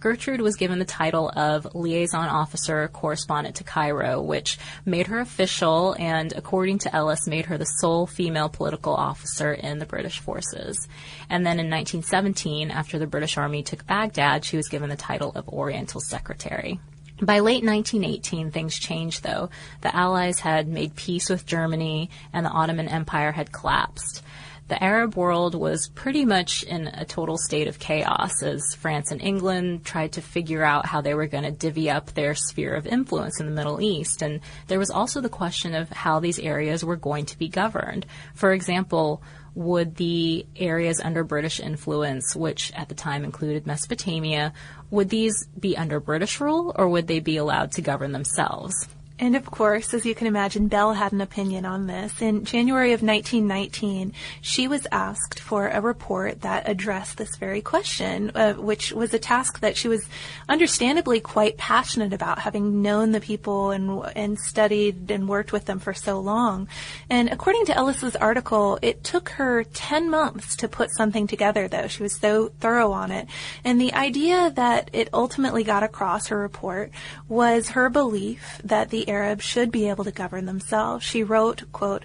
Gertrude 0.00 0.40
was 0.40 0.56
given 0.56 0.80
the 0.80 0.84
title 0.84 1.30
of 1.36 1.72
Liaison 1.72 2.28
Officer 2.28 2.88
Correspondent 2.88 3.54
to 3.54 3.62
Cairo, 3.62 4.20
which 4.20 4.58
made 4.84 5.06
her 5.06 5.20
official 5.20 5.94
and, 6.00 6.32
according 6.32 6.78
to 6.78 6.92
Ellis, 6.92 7.28
made 7.28 7.46
her 7.46 7.58
the 7.58 7.64
sole 7.64 8.08
female 8.08 8.48
political 8.48 8.92
officer 8.92 9.52
in 9.52 9.78
the 9.78 9.86
British 9.86 10.18
forces. 10.18 10.88
And 11.30 11.46
then 11.46 11.60
in 11.60 11.70
1917, 11.70 12.72
after 12.72 12.98
the 12.98 13.06
British 13.06 13.38
Army 13.38 13.62
took 13.62 13.86
Baghdad, 13.86 14.44
she 14.44 14.56
was 14.56 14.66
given 14.66 14.90
the 14.90 14.96
title 14.96 15.30
of 15.36 15.48
Oriental 15.48 16.00
Secretary. 16.00 16.80
By 17.20 17.38
late 17.38 17.64
1918, 17.64 18.50
things 18.50 18.76
changed 18.76 19.22
though. 19.22 19.50
The 19.82 19.94
Allies 19.94 20.40
had 20.40 20.66
made 20.66 20.96
peace 20.96 21.30
with 21.30 21.46
Germany 21.46 22.10
and 22.32 22.44
the 22.44 22.50
Ottoman 22.50 22.88
Empire 22.88 23.32
had 23.32 23.52
collapsed. 23.52 24.22
The 24.66 24.82
Arab 24.82 25.14
world 25.14 25.54
was 25.54 25.90
pretty 25.90 26.24
much 26.24 26.62
in 26.62 26.86
a 26.88 27.04
total 27.04 27.36
state 27.36 27.68
of 27.68 27.78
chaos 27.78 28.42
as 28.42 28.74
France 28.78 29.10
and 29.10 29.20
England 29.20 29.84
tried 29.84 30.12
to 30.12 30.22
figure 30.22 30.64
out 30.64 30.86
how 30.86 31.02
they 31.02 31.12
were 31.12 31.26
going 31.26 31.44
to 31.44 31.50
divvy 31.50 31.90
up 31.90 32.14
their 32.14 32.34
sphere 32.34 32.74
of 32.74 32.86
influence 32.86 33.38
in 33.38 33.46
the 33.46 33.52
Middle 33.52 33.82
East. 33.82 34.22
And 34.22 34.40
there 34.68 34.78
was 34.78 34.90
also 34.90 35.20
the 35.20 35.28
question 35.28 35.74
of 35.74 35.90
how 35.90 36.18
these 36.18 36.38
areas 36.38 36.82
were 36.82 36.96
going 36.96 37.26
to 37.26 37.38
be 37.38 37.46
governed. 37.46 38.06
For 38.34 38.54
example, 38.54 39.22
would 39.54 39.96
the 39.96 40.46
areas 40.56 40.98
under 40.98 41.24
British 41.24 41.60
influence, 41.60 42.34
which 42.34 42.72
at 42.74 42.88
the 42.88 42.94
time 42.94 43.22
included 43.22 43.66
Mesopotamia, 43.66 44.52
would 44.94 45.10
these 45.10 45.46
be 45.58 45.76
under 45.76 45.98
British 45.98 46.40
rule 46.40 46.72
or 46.76 46.88
would 46.88 47.08
they 47.08 47.18
be 47.18 47.36
allowed 47.36 47.72
to 47.72 47.82
govern 47.82 48.12
themselves? 48.12 48.88
And 49.16 49.36
of 49.36 49.46
course, 49.46 49.94
as 49.94 50.04
you 50.04 50.12
can 50.12 50.26
imagine, 50.26 50.66
Bell 50.66 50.92
had 50.92 51.12
an 51.12 51.20
opinion 51.20 51.64
on 51.64 51.86
this. 51.86 52.20
In 52.20 52.44
January 52.44 52.92
of 52.94 53.00
1919, 53.00 54.12
she 54.40 54.66
was 54.66 54.88
asked 54.90 55.38
for 55.38 55.68
a 55.68 55.80
report 55.80 56.40
that 56.40 56.68
addressed 56.68 57.16
this 57.16 57.36
very 57.36 57.62
question, 57.62 58.32
uh, 58.34 58.54
which 58.54 58.90
was 58.90 59.14
a 59.14 59.20
task 59.20 59.60
that 59.60 59.76
she 59.76 59.86
was 59.86 60.08
understandably 60.48 61.20
quite 61.20 61.56
passionate 61.56 62.12
about, 62.12 62.40
having 62.40 62.82
known 62.82 63.12
the 63.12 63.20
people 63.20 63.70
and 63.70 64.04
and 64.16 64.36
studied 64.36 65.08
and 65.12 65.28
worked 65.28 65.52
with 65.52 65.66
them 65.66 65.78
for 65.78 65.94
so 65.94 66.18
long. 66.18 66.66
And 67.08 67.28
according 67.28 67.66
to 67.66 67.76
Ellis's 67.76 68.16
article, 68.16 68.80
it 68.82 69.04
took 69.04 69.28
her 69.30 69.62
10 69.62 70.10
months 70.10 70.56
to 70.56 70.66
put 70.66 70.90
something 70.96 71.28
together, 71.28 71.68
though. 71.68 71.86
She 71.86 72.02
was 72.02 72.16
so 72.16 72.48
thorough 72.58 72.90
on 72.90 73.12
it. 73.12 73.28
And 73.62 73.80
the 73.80 73.94
idea 73.94 74.50
that 74.56 74.90
it 74.92 75.08
ultimately 75.12 75.62
got 75.62 75.84
across 75.84 76.26
her 76.28 76.38
report 76.38 76.90
was 77.28 77.70
her 77.70 77.88
belief 77.88 78.60
that 78.64 78.90
the 78.90 79.03
Arabs 79.08 79.44
should 79.44 79.70
be 79.70 79.88
able 79.88 80.04
to 80.04 80.10
govern 80.10 80.46
themselves. 80.46 81.04
She 81.04 81.22
wrote, 81.22 81.64
quote, 81.72 82.04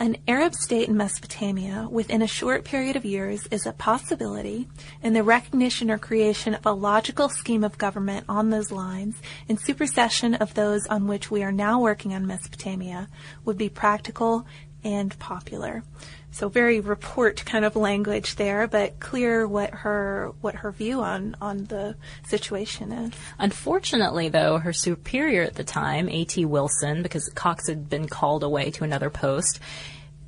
an 0.00 0.16
Arab 0.28 0.54
state 0.54 0.88
in 0.88 0.96
Mesopotamia 0.96 1.88
within 1.90 2.22
a 2.22 2.26
short 2.28 2.64
period 2.64 2.94
of 2.94 3.04
years 3.04 3.48
is 3.50 3.66
a 3.66 3.72
possibility, 3.72 4.68
and 5.02 5.16
the 5.16 5.24
recognition 5.24 5.90
or 5.90 5.98
creation 5.98 6.54
of 6.54 6.64
a 6.64 6.72
logical 6.72 7.28
scheme 7.28 7.64
of 7.64 7.78
government 7.78 8.24
on 8.28 8.50
those 8.50 8.70
lines, 8.70 9.16
in 9.48 9.56
supersession 9.56 10.34
of 10.34 10.54
those 10.54 10.86
on 10.86 11.08
which 11.08 11.32
we 11.32 11.42
are 11.42 11.50
now 11.50 11.80
working 11.80 12.14
on 12.14 12.28
Mesopotamia, 12.28 13.08
would 13.44 13.58
be 13.58 13.68
practical 13.68 14.46
and 14.84 15.18
popular. 15.18 15.82
So 16.30 16.48
very 16.48 16.80
report 16.80 17.44
kind 17.44 17.64
of 17.64 17.74
language 17.74 18.36
there, 18.36 18.66
but 18.68 19.00
clear 19.00 19.46
what 19.48 19.70
her 19.70 20.32
what 20.40 20.56
her 20.56 20.70
view 20.70 21.00
on 21.00 21.36
on 21.40 21.64
the 21.64 21.96
situation 22.26 22.92
is. 22.92 23.12
Unfortunately, 23.38 24.28
though, 24.28 24.58
her 24.58 24.72
superior 24.72 25.42
at 25.42 25.54
the 25.54 25.64
time, 25.64 26.08
A.T. 26.08 26.44
Wilson, 26.44 27.02
because 27.02 27.28
Cox 27.34 27.66
had 27.68 27.88
been 27.88 28.08
called 28.08 28.42
away 28.42 28.70
to 28.72 28.84
another 28.84 29.10
post, 29.10 29.58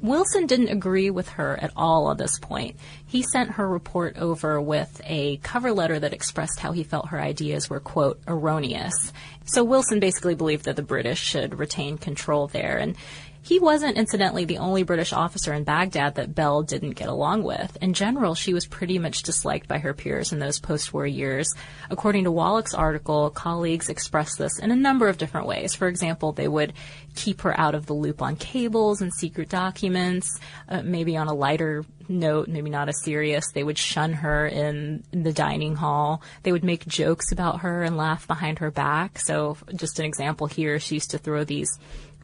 Wilson 0.02 0.46
didn't 0.46 0.68
agree 0.68 1.10
with 1.10 1.28
her 1.30 1.58
at 1.60 1.72
all 1.76 2.10
at 2.10 2.16
this 2.16 2.38
point. 2.38 2.76
He 3.06 3.22
sent 3.22 3.52
her 3.52 3.68
report 3.68 4.16
over 4.16 4.58
with 4.60 5.00
a 5.04 5.36
cover 5.38 5.72
letter 5.72 5.98
that 5.98 6.14
expressed 6.14 6.58
how 6.60 6.72
he 6.72 6.84
felt 6.84 7.08
her 7.08 7.20
ideas 7.20 7.68
were, 7.68 7.80
quote, 7.80 8.18
erroneous. 8.26 9.12
So 9.44 9.62
Wilson 9.62 10.00
basically 10.00 10.34
believed 10.34 10.64
that 10.64 10.76
the 10.76 10.82
British 10.82 11.20
should 11.20 11.58
retain 11.58 11.98
control 11.98 12.46
there. 12.46 12.78
And 12.78 12.96
he 13.42 13.58
wasn't, 13.58 13.96
incidentally, 13.96 14.44
the 14.44 14.58
only 14.58 14.82
British 14.82 15.12
officer 15.12 15.54
in 15.54 15.64
Baghdad 15.64 16.16
that 16.16 16.34
Bell 16.34 16.62
didn't 16.62 16.90
get 16.90 17.08
along 17.08 17.42
with. 17.42 17.78
In 17.80 17.94
general, 17.94 18.34
she 18.34 18.52
was 18.52 18.66
pretty 18.66 18.98
much 18.98 19.22
disliked 19.22 19.66
by 19.66 19.78
her 19.78 19.94
peers 19.94 20.32
in 20.32 20.38
those 20.38 20.58
post-war 20.58 21.06
years. 21.06 21.52
According 21.88 22.24
to 22.24 22.30
Wallach's 22.30 22.74
article, 22.74 23.30
colleagues 23.30 23.88
expressed 23.88 24.38
this 24.38 24.58
in 24.58 24.70
a 24.70 24.76
number 24.76 25.08
of 25.08 25.18
different 25.18 25.46
ways. 25.46 25.74
For 25.74 25.88
example, 25.88 26.32
they 26.32 26.48
would 26.48 26.74
keep 27.14 27.40
her 27.40 27.58
out 27.58 27.74
of 27.74 27.86
the 27.86 27.94
loop 27.94 28.20
on 28.20 28.36
cables 28.36 29.00
and 29.00 29.12
secret 29.12 29.48
documents. 29.48 30.38
Uh, 30.68 30.82
maybe 30.82 31.16
on 31.16 31.28
a 31.28 31.34
lighter 31.34 31.84
note, 32.08 32.48
maybe 32.48 32.70
not 32.70 32.88
as 32.88 33.02
serious, 33.02 33.44
they 33.52 33.62
would 33.62 33.78
shun 33.78 34.12
her 34.12 34.46
in, 34.46 35.02
in 35.12 35.22
the 35.22 35.32
dining 35.32 35.76
hall. 35.76 36.22
They 36.42 36.52
would 36.52 36.64
make 36.64 36.86
jokes 36.86 37.32
about 37.32 37.60
her 37.60 37.82
and 37.82 37.96
laugh 37.96 38.26
behind 38.26 38.58
her 38.58 38.70
back. 38.70 39.18
So, 39.18 39.56
just 39.74 39.98
an 39.98 40.04
example 40.04 40.46
here, 40.46 40.78
she 40.78 40.96
used 40.96 41.12
to 41.12 41.18
throw 41.18 41.44
these 41.44 41.70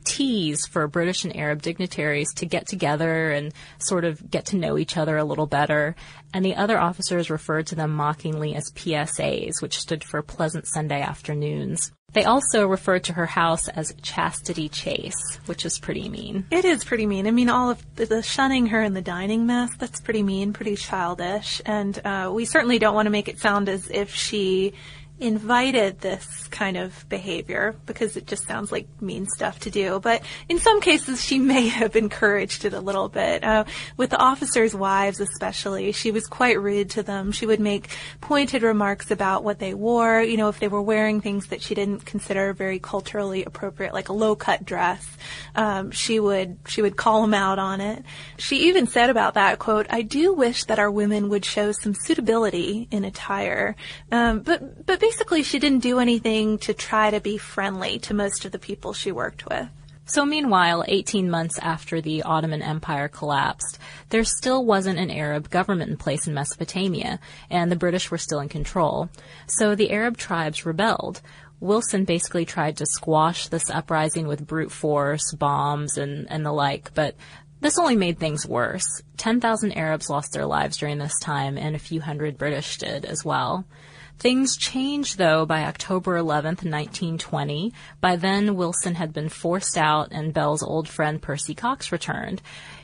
teas 0.07 0.65
for 0.67 0.87
British 0.89 1.25
and 1.25 1.37
Arab 1.37 1.61
dignitaries 1.61 2.33
to 2.37 2.47
get 2.47 2.67
together 2.67 3.31
and 3.31 3.53
sort 3.79 4.05
of 4.05 4.31
get 4.31 4.47
to 4.47 4.57
know 4.57 4.79
each 4.79 4.97
other 4.97 5.17
a 5.17 5.25
little 5.25 5.47
better. 5.47 5.95
And 6.33 6.45
the 6.45 6.57
other 6.57 6.79
officers 6.79 7.29
referred 7.29 7.67
to 7.69 7.75
them 7.75 7.93
mockingly 7.93 8.55
as 8.55 8.71
PSAs, 8.73 9.61
which 9.61 9.79
stood 9.79 10.05
for 10.05 10.23
Pleasant 10.23 10.67
Sunday 10.67 11.03
Afternoons. 11.03 11.93
They 12.13 12.25
also 12.25 12.67
referred 12.67 13.05
to 13.05 13.13
her 13.13 13.27
house 13.27 13.69
as 13.69 13.95
Chastity 14.01 14.71
Chase, 14.71 15.39
which 15.45 15.67
is 15.67 15.79
pretty 15.79 16.09
mean. 16.09 16.47
It 16.51 16.65
is 16.65 16.83
pretty 16.83 17.05
mean. 17.05 17.27
I 17.27 17.31
mean, 17.31 17.51
all 17.51 17.69
of 17.69 17.85
the, 17.97 18.07
the 18.07 18.23
shunning 18.23 18.67
her 18.69 18.83
in 18.83 18.95
the 18.95 19.03
dining 19.03 19.45
mess, 19.45 19.71
that's 19.79 20.01
pretty 20.01 20.23
mean, 20.23 20.55
pretty 20.55 20.77
childish. 20.77 21.61
And 21.67 21.99
uh, 22.07 22.31
we 22.33 22.47
certainly 22.47 22.79
don't 22.79 22.95
want 22.95 23.05
to 23.05 23.11
make 23.11 23.29
it 23.29 23.39
sound 23.39 23.69
as 23.69 23.91
if 23.91 24.15
she 24.15 24.73
invited 25.19 26.01
this 26.01 26.47
kind 26.49 26.77
of 26.77 27.09
behavior 27.09 27.75
because 27.87 28.17
it 28.17 28.27
just 28.27 28.47
sounds 28.47 28.71
like 28.71 28.87
mean 29.01 29.27
stuff 29.27 29.59
to 29.61 29.71
do. 29.71 29.99
But 29.99 30.23
in 30.49 30.59
some 30.59 30.81
cases, 30.81 31.25
she 31.25 31.39
may 31.47 31.69
have 31.69 31.97
encouraged 31.97 32.65
it 32.65 32.75
a 32.75 32.81
little 32.81 33.09
bit. 33.09 33.43
Uh, 33.43 33.65
with 33.97 34.11
the 34.11 34.19
officers' 34.19 34.75
wives, 34.75 35.21
especially, 35.21 35.93
she 35.93 36.11
was 36.11 36.27
quite 36.27 36.61
rude 36.61 36.91
to 36.91 37.03
them. 37.03 37.33
She 37.33 37.47
would 37.47 37.61
make 37.61 37.89
pointed 38.21 38.63
remarks 38.63 39.11
about 39.11 39.43
what 39.43 39.59
they 39.59 39.73
wore. 39.73 40.21
You 40.21 40.37
know, 40.37 40.49
if 40.49 40.61
they 40.61 40.69
were 40.69 40.83
wearing 40.83 41.21
things 41.21 41.47
that 41.47 41.63
she 41.63 41.75
didn't 41.75 42.05
consider 42.05 42.53
very 42.53 42.79
culturally 42.79 43.45
appropriate, 43.45 43.95
like 43.95 44.09
a 44.09 44.13
low-cut 44.13 44.65
dress, 44.65 45.07
um, 45.55 45.91
she 45.91 46.21
would 46.21 46.59
she 46.67 46.83
would 46.83 46.97
call 46.97 47.23
them 47.23 47.35
out 47.35 47.59
on 47.59 47.81
it. 47.81 48.05
She 48.37 48.69
even 48.69 48.87
said 48.87 49.09
about 49.09 49.35
that 49.35 49.59
quote, 49.59 49.87
"I 49.89 50.03
do 50.03 50.35
wish 50.35 50.65
that 50.65 50.79
our 50.79 50.91
women 50.91 51.31
would 51.31 51.45
show 51.45 51.73
some 51.73 51.95
suitability 51.95 52.89
in 52.91 53.05
attire." 53.05 53.77
Um, 54.13 54.41
but 54.41 54.85
but 54.85 55.01
basically 55.07 55.45
she 55.45 55.61
didn't 55.61 55.85
do 55.91 56.01
anything 56.01 56.59
to 56.59 56.75
try 56.75 57.11
to 57.11 57.21
be 57.21 57.39
friendly 57.39 57.97
to 57.97 58.13
most 58.13 58.45
of 58.45 58.51
the 58.51 58.59
people 58.59 58.93
she 58.93 59.13
worked 59.13 59.47
with. 59.47 59.69
So 60.05 60.27
meanwhile, 60.27 60.85
18 60.89 61.31
months 61.31 61.61
after 61.61 62.01
the 62.01 62.25
Ottoman 62.25 62.61
Empire 62.61 63.07
collapsed, 63.07 63.79
there 64.09 64.25
still 64.25 64.65
wasn't 64.65 64.99
an 64.99 65.13
Arab 65.13 65.49
government 65.49 65.93
in 65.93 65.97
place 65.97 66.27
in 66.27 66.35
Mesopotamia, 66.35 67.21
and 67.49 67.71
the 67.71 67.77
British 67.77 68.11
were 68.11 68.19
still 68.19 68.41
in 68.41 68.49
control. 68.49 69.09
So 69.47 69.77
the 69.77 69.93
Arab 69.93 70.17
tribes 70.17 70.67
rebelled. 70.67 71.21
Wilson 71.61 72.05
basically 72.05 72.45
tried 72.45 72.77
to 72.79 72.87
squash 72.87 73.47
this 73.47 73.71
uprising 73.71 74.27
with 74.27 74.47
brute 74.47 74.73
force, 74.73 75.33
bombs, 75.33 75.97
and, 75.97 76.29
and 76.31 76.45
the 76.45 76.53
like, 76.53 76.93
but 76.95 77.15
this 77.61 77.79
only 77.79 77.97
made 77.97 78.19
things 78.19 78.45
worse. 78.45 79.03
10,000 79.19 79.73
Arabs 79.73 80.11
lost 80.11 80.33
their 80.33 80.47
lives 80.47 80.77
during 80.77 80.99
this 80.99 81.19
time, 81.23 81.57
and 81.57 81.77
a 81.77 81.81
few 81.81 82.01
hundred 82.01 82.37
British 82.37 82.79
did 82.79 83.05
as 83.05 83.25
well. 83.25 83.65
Things 84.19 84.57
changed, 84.57 85.19
though, 85.19 85.45
by 85.45 85.65
October 85.65 86.19
11th, 86.19 86.65
1920. 86.65 87.73
By 88.01 88.17
then, 88.17 88.57
Wilson 88.57 88.95
had 88.95 89.13
been 89.13 89.29
forced 89.29 89.77
out, 89.77 90.09
and 90.11 90.33
Bell's 90.33 90.63
old 90.63 90.89
friend 90.89 91.21
Percy 91.21 91.55
Cox 91.55 91.93
returned. 91.93 92.41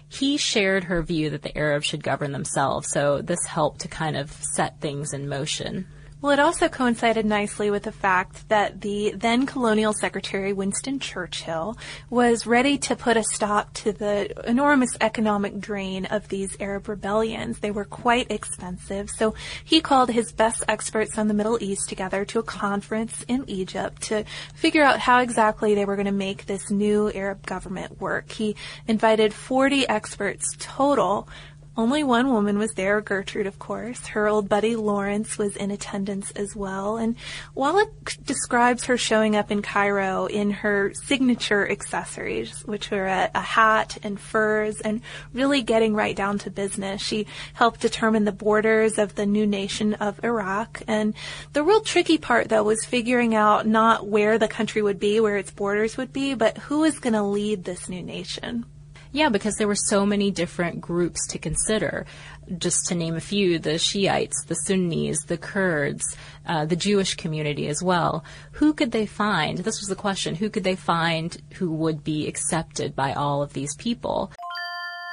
He 0.07 0.37
shared 0.37 0.85
her 0.85 1.03
view 1.03 1.31
that 1.31 1.41
the 1.41 1.57
Arabs 1.57 1.87
should 1.87 2.03
govern 2.03 2.33
themselves, 2.33 2.91
so 2.91 3.23
this 3.23 3.47
helped 3.47 3.81
to 3.81 3.89
kind 3.89 4.17
of 4.17 4.31
set 4.55 4.79
things 4.81 5.15
in 5.15 5.27
motion. 5.27 5.87
Well, 6.23 6.31
it 6.31 6.39
also 6.39 6.69
coincided 6.69 7.27
nicely 7.27 7.69
with 7.73 7.83
the 7.83 7.91
fact 7.91 8.49
that 8.49 8.81
the 8.81 9.13
then 9.17 9.45
colonial 9.45 9.93
secretary, 9.93 10.53
Winston 10.53 11.01
Churchill, 11.01 11.77
was 12.11 12.47
ready 12.47 12.79
to 12.79 12.95
put 12.95 13.17
a 13.17 13.25
stop 13.25 13.75
to 13.75 13.91
the 13.91 14.49
enormous 14.49 14.97
economic 15.01 15.59
drain 15.59 16.07
of 16.07 16.29
these 16.29 16.57
Arab 16.61 16.89
rebellions. 16.89 17.59
They 17.59 17.73
were 17.73 17.85
quite 17.85 18.31
expensive, 18.31 19.11
so 19.11 19.35
he 19.65 19.81
called 19.81 20.13
his 20.13 20.31
best 20.31 20.63
experts 20.69 21.19
on 21.19 21.27
the 21.27 21.35
Middle 21.35 21.61
East 21.61 21.89
together 21.89 22.25
to 22.27 22.39
a 22.39 22.45
conference 22.45 23.25
in 23.27 23.43
Egypt 23.49 24.03
to 24.03 24.23
figure 24.55 24.85
out 24.85 25.01
how 25.01 25.23
exactly 25.23 25.75
they 25.75 25.87
were 25.87 25.97
going 25.97 26.07
to 26.07 26.13
make 26.13 26.47
this 26.47 26.71
new 26.71 27.11
Arab 27.11 27.45
government 27.47 28.01
work. 28.01 28.31
He 28.31 28.55
invited 28.87 29.35
40 29.35 29.89
experts 29.89 30.55
total 30.61 31.29
only 31.75 32.05
one 32.05 32.31
woman 32.31 32.59
was 32.59 32.73
there, 32.73 33.01
Gertrude, 33.01 33.47
of 33.47 33.59
course. 33.59 34.09
Her 34.09 34.29
old 34.29 34.47
buddy 34.47 34.77
Lawrence 34.77 35.39
was 35.39 35.57
in 35.57 35.71
attendance 35.71 36.31
as 36.33 36.55
well. 36.55 36.99
And 36.99 37.17
Wallach 37.55 38.15
describes 38.23 38.85
her 38.85 38.99
showing 38.99 39.37
up 39.37 39.51
in 39.51 39.63
Cairo 39.63 40.27
in 40.27 40.51
her 40.51 40.93
signature 40.95 41.71
accessories, 41.71 42.61
which 42.67 42.91
were 42.91 43.07
a, 43.07 43.31
a, 43.35 43.41
hat 43.41 43.97
and 44.03 44.21
furs, 44.21 44.83
and 44.83 45.01
really 45.33 45.63
getting 45.63 45.95
right 45.95 46.15
down 46.15 46.39
to 46.41 46.51
business. 46.51 47.01
She 47.01 47.27
helped 47.55 47.81
determine 47.81 48.25
the 48.25 48.33
borders 48.33 48.99
of 48.99 49.15
the 49.15 49.25
new 49.25 49.47
nation 49.47 49.95
of 49.95 50.23
Iraq. 50.23 50.83
And 50.87 51.15
the 51.55 51.63
real 51.63 51.81
tricky 51.81 52.19
part, 52.19 52.51
though, 52.51 52.65
was 52.65 52.85
figuring 52.85 53.35
out 53.35 53.67
not 53.67 54.07
where 54.07 54.37
the 54.37 54.49
country 54.49 54.83
would 54.83 54.99
be, 54.99 55.21
where 55.21 55.39
its 55.39 55.51
borders 55.51 55.97
would 55.97 56.13
be, 56.13 56.35
but 56.35 56.59
who 56.59 56.85
is 56.85 56.99
going 56.99 57.15
to 57.15 57.23
lead 57.23 57.65
this 57.65 57.89
new 57.89 58.03
nation. 58.03 58.67
Yeah, 59.15 59.29
because 59.29 59.57
there 59.57 59.69
were 59.69 59.75
so 59.75 60.07
many 60.07 60.31
different 60.31 60.81
groups 60.81 61.27
to 61.29 61.39
consider. 61.39 62.07
Just 62.57 62.87
to 62.87 62.95
name 62.95 63.15
a 63.15 63.21
few, 63.21 63.59
the 63.59 63.79
Shiites, 63.79 64.45
the 64.47 64.55
Sunnis, 64.55 65.25
the 65.25 65.37
Kurds, 65.37 66.17
uh, 66.47 66.65
the 66.65 66.77
Jewish 66.77 67.15
community 67.15 67.69
as 67.69 67.83
well. 67.83 68.25
Who 68.53 68.73
could 68.73 68.91
they 68.91 69.05
find? 69.05 69.59
This 69.59 69.81
was 69.81 69.89
the 69.89 69.95
question. 69.97 70.35
Who 70.35 70.49
could 70.49 70.65
they 70.65 70.77
find 70.77 71.37
who 71.55 71.71
would 71.73 72.03
be 72.03 72.27
accepted 72.27 72.97
by 72.97 73.13
all 73.13 73.43
of 73.43 73.53
these 73.53 73.77
people? 73.77 74.33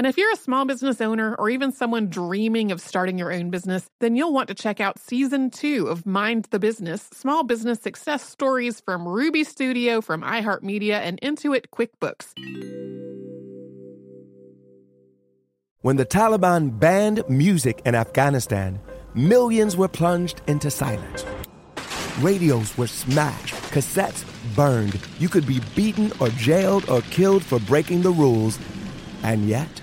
And 0.00 0.06
if 0.06 0.16
you're 0.16 0.32
a 0.32 0.36
small 0.36 0.64
business 0.64 1.02
owner 1.02 1.34
or 1.34 1.50
even 1.50 1.72
someone 1.72 2.08
dreaming 2.08 2.72
of 2.72 2.80
starting 2.80 3.18
your 3.18 3.30
own 3.30 3.50
business, 3.50 3.86
then 3.98 4.16
you'll 4.16 4.32
want 4.32 4.48
to 4.48 4.54
check 4.54 4.80
out 4.80 4.98
season 4.98 5.50
two 5.50 5.88
of 5.88 6.06
Mind 6.06 6.46
the 6.46 6.58
Business 6.58 7.02
Small 7.12 7.44
Business 7.44 7.82
Success 7.82 8.26
Stories 8.26 8.80
from 8.80 9.06
Ruby 9.06 9.44
Studio, 9.44 10.00
from 10.00 10.22
iHeartMedia, 10.22 10.94
and 10.94 11.20
Intuit 11.20 11.66
QuickBooks. 11.70 12.32
When 15.82 15.96
the 15.96 16.06
Taliban 16.06 16.78
banned 16.80 17.22
music 17.28 17.82
in 17.84 17.94
Afghanistan, 17.94 18.80
millions 19.14 19.76
were 19.76 19.86
plunged 19.86 20.40
into 20.46 20.70
silence. 20.70 21.26
Radios 22.20 22.74
were 22.78 22.86
smashed, 22.86 23.52
cassettes 23.70 24.24
burned. 24.56 24.98
You 25.18 25.28
could 25.28 25.46
be 25.46 25.60
beaten 25.76 26.10
or 26.20 26.30
jailed 26.30 26.88
or 26.88 27.02
killed 27.02 27.44
for 27.44 27.60
breaking 27.60 28.00
the 28.00 28.12
rules. 28.12 28.58
And 29.22 29.46
yet, 29.46 29.82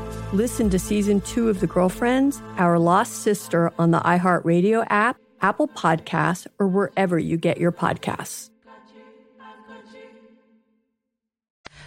Listen 0.33 0.69
to 0.69 0.79
season 0.79 1.19
two 1.19 1.49
of 1.49 1.59
The 1.59 1.67
Girlfriends, 1.67 2.41
Our 2.55 2.79
Lost 2.79 3.15
Sister 3.21 3.69
on 3.77 3.91
the 3.91 3.99
iHeartRadio 3.99 4.87
app, 4.89 5.17
Apple 5.41 5.67
Podcasts, 5.67 6.47
or 6.57 6.69
wherever 6.69 7.19
you 7.19 7.35
get 7.35 7.57
your 7.57 7.73
podcasts. 7.73 8.49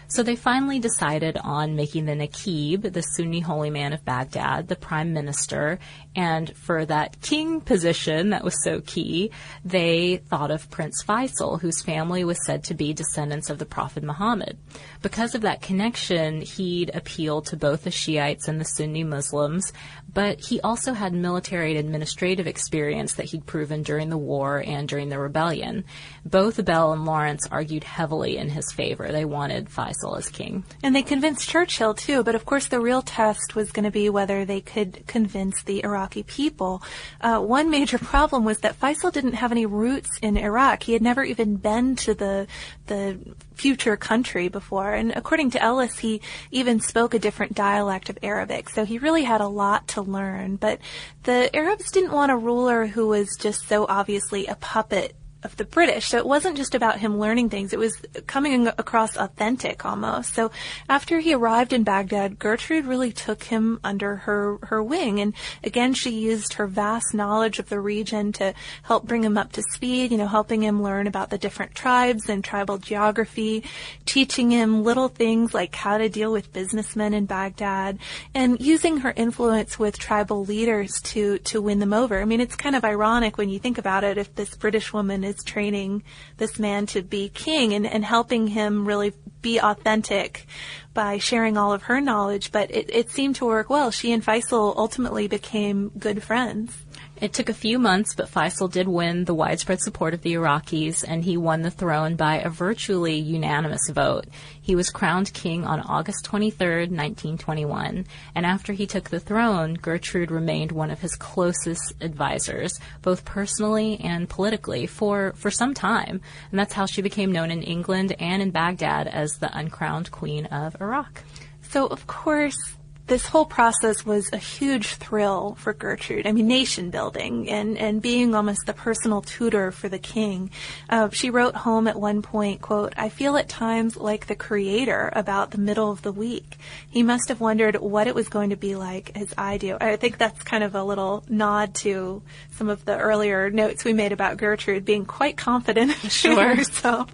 So 0.09 0.23
they 0.23 0.37
finally 0.37 0.79
decided 0.79 1.39
on 1.39 1.75
making 1.75 2.05
the 2.05 2.13
Naqib, 2.13 2.93
the 2.93 3.01
Sunni 3.01 3.41
holy 3.41 3.71
man 3.71 3.95
of 3.95 4.05
Baghdad, 4.05 4.69
the 4.69 4.77
prime 4.77 5.15
minister. 5.15 5.79
And 6.17 6.57
for 6.57 6.85
that 6.87 7.21
king 7.23 7.61
position 7.61 8.31
that 8.31 8.45
was 8.45 8.63
so 8.63 8.81
key, 8.81 9.33
they 9.65 10.19
thought 10.29 10.53
of 10.53 10.71
Prince 10.71 11.03
Faisal, 11.03 11.61
whose 11.61 11.83
family 11.83 12.25
was 12.25 12.39
said 12.47 12.63
to 12.65 12.75
be 12.75 12.93
descendants 12.93 13.51
of 13.51 13.59
the 13.59 13.67
Prophet 13.67 14.05
Muhammad. 14.05 14.57
Because 15.03 15.35
of 15.35 15.41
that 15.41 15.61
connection, 15.61 16.41
he'd 16.41 16.91
appeal 16.95 17.43
to 17.43 17.57
both 17.57 17.85
the 17.85 17.91
Shiites 17.91 18.47
and 18.47 18.61
the 18.61 18.65
Sunni 18.65 19.03
Muslims, 19.03 19.73
but 20.13 20.41
he 20.41 20.61
also 20.61 20.93
had 20.93 21.13
military 21.13 21.77
and 21.77 21.85
administrative 21.85 22.47
experience 22.47 23.15
that 23.15 23.27
he'd 23.27 23.45
proven 23.45 23.83
during 23.83 24.09
the 24.09 24.17
war 24.17 24.63
and 24.65 24.89
during 24.89 25.09
the 25.09 25.19
rebellion. 25.19 25.85
Both 26.25 26.65
Bell 26.65 26.93
and 26.93 27.05
Lawrence 27.05 27.49
argued 27.51 27.83
heavily 27.83 28.37
in 28.37 28.51
his 28.51 28.71
favor. 28.73 29.11
They 29.11 29.25
wanted 29.25 29.69
Faisal 29.69 30.17
as 30.17 30.29
king. 30.29 30.65
And 30.83 30.95
they 30.95 31.03
convinced 31.03 31.49
Churchill 31.49 31.95
too, 31.95 32.23
but 32.23 32.37
of 32.37 32.45
course 32.45 32.69
the 32.69 32.81
real 32.81 33.03
test 33.03 33.57
was 33.57 33.73
going 33.73 33.85
to 33.85 33.91
be 33.91 34.09
whether 34.09 34.45
they 34.45 34.61
could 34.61 35.05
convince 35.09 35.63
the 35.65 35.83
Iraqi 35.83 36.04
people. 36.13 36.83
Uh, 37.21 37.41
one 37.41 37.71
major 37.71 37.99
problem 38.13 38.45
was 38.45 38.59
that 38.59 38.79
Faisal 38.79 39.13
didn't 39.13 39.35
have 39.35 39.53
any 39.53 39.67
roots 39.67 40.11
in 40.23 40.37
Iraq. 40.37 40.83
He 40.83 40.93
had 40.93 41.03
never 41.03 41.25
even 41.25 41.57
been 41.57 41.97
to 41.97 42.15
the 42.15 42.47
the 42.87 43.19
future 43.55 43.97
country 43.97 44.49
before, 44.49 44.93
and 44.93 45.13
according 45.17 45.51
to 45.53 45.63
Ellis, 45.63 45.99
he 45.99 46.21
even 46.51 46.81
spoke 46.81 47.15
a 47.15 47.19
different 47.19 47.55
dialect 47.55 48.11
of 48.11 48.19
Arabic. 48.23 48.69
So 48.69 48.85
he 48.85 48.99
really 48.99 49.25
had 49.25 49.41
a 49.41 49.49
lot 49.49 49.89
to 49.89 50.03
learn. 50.03 50.57
But 50.57 50.81
the 51.23 51.55
Arabs 51.55 51.91
didn't 51.91 52.13
want 52.13 52.33
a 52.33 52.37
ruler 52.37 52.87
who 52.87 53.09
was 53.09 53.29
just 53.39 53.67
so 53.69 53.87
obviously 53.89 54.47
a 54.47 54.57
puppet 54.57 55.15
of 55.45 55.57
the 55.57 55.65
British. 55.65 56.09
So 56.09 56.17
it 56.17 56.27
wasn't 56.27 56.57
just 56.57 56.75
about 56.75 56.99
him 56.99 57.19
learning 57.19 57.51
things. 57.51 57.73
It 57.73 57.79
was 57.79 57.97
coming 58.27 58.67
across 58.67 59.17
authentic 59.17 59.85
almost. 59.85 60.35
So 60.35 60.51
after 60.89 61.21
he 61.21 61.35
arrived 61.35 61.73
in 61.73 61.85
Baghdad, 61.85 62.39
Gertrude 62.39 62.87
really 62.87 63.13
took 63.13 63.45
him 63.45 63.79
under 63.85 64.17
her, 64.17 64.59
her 64.63 64.83
wing. 64.83 65.21
And 65.21 65.35
again, 65.63 65.93
she 65.93 66.11
used 66.11 66.55
her 66.55 66.67
vast 66.67 67.15
knowledge 67.15 67.59
of 67.59 67.69
the 67.69 67.81
region 67.81 68.33
to 68.33 68.55
help 68.83 69.07
bring 69.07 69.23
him 69.23 69.37
up 69.37 69.53
to 69.53 69.63
speed, 69.73 70.11
you 70.11 70.19
know, 70.19 70.27
helping 70.27 70.63
him 70.63 70.83
learn 70.83 71.07
about 71.07 71.31
the 71.31 71.39
different 71.39 71.75
tribes 71.75 72.29
and 72.29 72.43
tribal 72.43 72.79
geography, 72.79 73.65
teaching 74.07 74.51
him 74.51 74.83
little 74.83 75.09
things 75.09 75.53
like 75.53 75.75
how 75.75 75.99
to 75.99 76.09
deal 76.09 76.33
with 76.33 76.53
businessmen 76.53 77.13
in 77.13 77.27
Baghdad 77.27 77.99
and 78.35 78.61
using 78.61 78.99
her 78.99 79.13
influence 79.15 79.79
with 79.79 79.99
tribal 79.99 80.45
leaders 80.45 81.01
to, 81.03 81.39
to 81.39 81.61
win 81.61 81.81
them 81.81 81.93
over. 81.93 82.21
I 82.21 82.25
mean, 82.25 82.41
it's 82.41 82.57
kind 82.57 82.75
of 82.75 82.85
ironic 82.85 83.37
when 83.37 83.51
you 83.51 83.59
think 83.59 83.77
about 83.77 84.05
it 84.05 84.17
if 84.17 84.35
this 84.35 84.55
British 84.55 84.93
woman 84.93 85.23
is 85.23 85.34
is 85.35 85.45
training 85.45 86.03
this 86.37 86.59
man 86.59 86.87
to 86.87 87.03
be 87.03 87.29
king 87.29 87.73
and, 87.73 87.87
and 87.87 88.05
helping 88.05 88.49
him 88.49 88.87
really 88.87 89.13
be 89.43 89.59
authentic 89.61 90.47
by 90.95 91.19
sharing 91.19 91.57
all 91.57 91.73
of 91.73 91.85
her 91.85 92.01
knowledge. 92.01 92.53
But 92.53 92.71
it, 92.71 92.89
it 92.89 93.11
seemed 93.11 93.37
to 93.37 93.47
work 93.47 93.69
well. 93.69 93.91
She 93.91 94.13
and 94.13 94.25
Faisal 94.25 94.77
ultimately 94.77 95.29
became 95.29 95.91
good 95.99 96.23
friends. 96.23 96.84
It 97.21 97.33
took 97.33 97.49
a 97.49 97.55
few 97.55 97.79
months, 97.79 98.13
but 98.17 98.29
Faisal 98.29 98.71
did 98.71 98.89
win 98.89 99.25
the 99.25 99.35
widespread 99.35 99.81
support 99.81 100.15
of 100.15 100.23
the 100.23 100.35
Iraqis, 100.35 101.05
and 101.07 101.25
he 101.25 101.37
won 101.37 101.63
the 101.63 101.71
throne 101.71 102.17
by 102.17 102.39
a 102.39 102.51
virtually 102.51 103.15
unanimous 103.15 103.89
vote. 103.89 104.27
He 104.61 104.75
was 104.75 104.91
crowned 104.91 105.33
king 105.33 105.65
on 105.65 105.81
August 105.81 106.25
23, 106.25 106.89
1921, 106.89 108.07
and 108.35 108.45
after 108.45 108.73
he 108.73 108.87
took 108.87 109.11
the 109.11 109.21
throne, 109.21 109.75
Gertrude 109.75 110.33
remained 110.33 110.73
one 110.73 110.91
of 110.91 111.01
his 111.01 111.15
closest 111.15 111.95
advisors, 112.01 112.81
both 113.01 113.25
personally 113.25 114.01
and 114.01 114.29
politically, 114.29 114.87
for, 114.87 115.35
for 115.37 115.53
some 115.53 115.73
time. 115.73 116.21
And 116.51 116.59
that's 116.59 116.75
how 116.75 116.87
she 116.87 117.01
became 117.01 117.31
known 117.31 117.53
in 117.53 117.63
England 117.63 118.17
and 118.19 118.43
in 118.43 118.51
Baghdad 118.51 119.07
as 119.07 119.39
the 119.39 119.57
uncrowned 119.57 120.11
queen 120.11 120.47
of 120.47 120.77
Iraq. 120.81 121.23
So, 121.63 121.87
of 121.87 122.09
course, 122.09 122.59
this 123.07 123.27
whole 123.27 123.45
process 123.45 124.07
was 124.07 124.33
a 124.33 124.39
huge 124.39 124.95
thrill 124.95 125.57
for 125.59 125.75
Gertrude. 125.75 126.27
I 126.27 126.33
mean, 126.33 126.47
nation 126.47 126.91
building 126.91 127.51
and, 127.51 127.77
and 127.77 128.01
being 128.01 128.35
almost 128.35 128.65
the 128.65 128.73
personal 128.73 129.21
tutor 129.21 129.71
for 129.71 129.91
the 129.91 129.99
king. 129.99 130.51
Uh, 130.89 131.11
she 131.11 131.29
wrote 131.29 131.55
home 131.55 131.87
at 131.87 132.01
one 132.01 132.23
point, 132.23 132.63
quote, 132.63 132.95
I 132.97 133.11
feel 133.11 133.37
at 133.37 133.49
times 133.49 133.97
like 133.97 134.27
the 134.27 134.35
creator 134.35 135.11
about 135.13 135.51
the 135.51 135.59
middle 135.59 135.91
of 135.91 136.01
the 136.01 136.13
week. 136.13 136.57
He 136.89 137.03
must 137.03 137.29
have 137.29 137.41
wondered 137.41 137.77
what 137.77 138.07
it 138.07 138.15
was 138.15 138.29
going 138.29 138.51
to 138.51 138.57
be 138.57 138.75
like 138.75 139.13
as 139.19 139.35
I 139.37 139.59
do. 139.59 139.77
I 139.79 139.97
think 139.97 140.17
that's 140.17 140.43
kind 140.43 140.65
of 140.65 140.75
a 140.75 140.83
little 140.83 141.25
nod 141.29 141.75
to 141.77 142.23
some 142.53 142.71
of 142.71 142.87
the 142.87 142.97
earlier 142.97 143.51
notes 143.51 143.85
we 143.85 143.93
made 143.93 144.13
about 144.13 144.39
Gertrude 144.39 144.85
being 144.85 145.05
quite 145.05 145.37
confident 145.37 145.93
sure. 146.11 146.33
in 146.51 146.57
herself. 146.57 147.13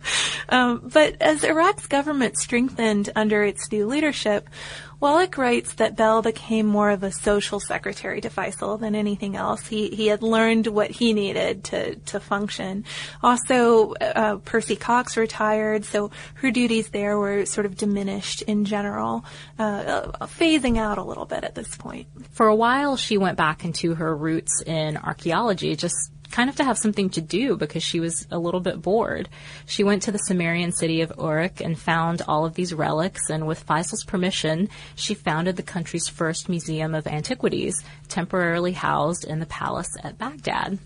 Um, 0.49 0.89
but 0.93 1.21
as 1.21 1.43
Iraq's 1.43 1.87
government 1.87 2.39
strengthened 2.39 3.11
under 3.17 3.43
its 3.43 3.73
new 3.73 3.87
leadership, 3.87 4.49
Wallach 5.01 5.39
writes 5.39 5.75
that 5.75 5.97
Bell 5.97 6.21
became 6.21 6.67
more 6.67 6.91
of 6.91 7.03
a 7.03 7.11
social 7.11 7.59
secretary 7.59 8.21
to 8.21 8.29
Faisal 8.29 8.79
than 8.79 8.95
anything 8.95 9.35
else. 9.35 9.67
He 9.67 9.89
he 9.89 10.09
had 10.09 10.23
learned 10.23 10.67
what 10.67 10.91
he 10.91 11.15
needed 11.15 11.65
to 11.65 11.97
to 11.97 12.21
function. 12.21 12.85
Also, 13.23 13.95
uh, 13.95 14.37
Percy 14.45 14.77
Cox 14.77 15.17
retired, 15.17 15.87
so 15.87 16.11
her 16.35 16.51
duties 16.51 16.91
there 16.91 17.19
were 17.19 17.47
sort 17.47 17.65
of 17.65 17.77
diminished 17.77 18.43
in 18.43 18.67
general, 18.67 19.25
uh, 19.59 19.63
uh, 19.63 20.27
phasing 20.27 20.77
out 20.77 20.99
a 20.99 21.03
little 21.03 21.25
bit 21.25 21.45
at 21.45 21.55
this 21.55 21.75
point. 21.77 22.07
For 22.33 22.47
a 22.47 22.55
while, 22.55 22.99
she 22.99 23.17
went 23.17 23.39
back 23.39 23.65
into 23.65 23.95
her 23.95 24.15
roots 24.15 24.63
in 24.67 24.99
archaeology, 24.99 25.77
just 25.77 26.13
kind 26.31 26.49
of 26.49 26.57
to 26.57 26.65
have 26.65 26.79
something 26.79 27.11
to 27.11 27.21
do 27.21 27.57
because 27.57 27.83
she 27.83 28.01
was 28.01 28.27
a 28.31 28.39
little 28.39 28.61
bit 28.61 28.81
bored. 28.81 29.29
She 29.67 29.85
went 29.85 30.03
to 30.03 30.13
the 30.13 30.19
Sumerian 30.19 30.73
city 30.73 31.01
of 31.01 31.13
Uruk 31.19 31.61
and 31.61 31.79
found 31.79 32.23
all 32.27 32.45
of 32.45 32.55
these 32.55 32.75
relics, 32.75 33.31
and 33.31 33.47
with 33.47 33.63
Faisal's 33.63 34.05
permission, 34.05 34.69
she 34.95 35.15
founded 35.15 35.57
the 35.57 35.63
country's 35.63 36.09
first 36.09 36.49
museum 36.49 36.95
of 36.95 37.07
antiquities, 37.07 37.83
temporarily 38.09 38.73
housed 38.73 39.25
in 39.25 39.41
the 39.41 39.47
palace 39.47 39.97
at 40.03 40.19
Baghdad. 40.19 40.79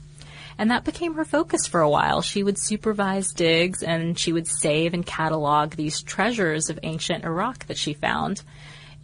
And 0.56 0.70
that 0.70 0.84
became 0.84 1.14
her 1.14 1.24
focus 1.24 1.66
for 1.66 1.80
a 1.80 1.90
while. 1.90 2.22
She 2.22 2.42
would 2.42 2.58
supervise 2.58 3.32
digs 3.32 3.82
and 3.82 4.18
she 4.18 4.32
would 4.32 4.46
save 4.46 4.94
and 4.94 5.04
catalog 5.04 5.74
these 5.74 6.02
treasures 6.02 6.70
of 6.70 6.78
ancient 6.82 7.24
Iraq 7.24 7.66
that 7.66 7.78
she 7.78 7.92
found. 7.92 8.42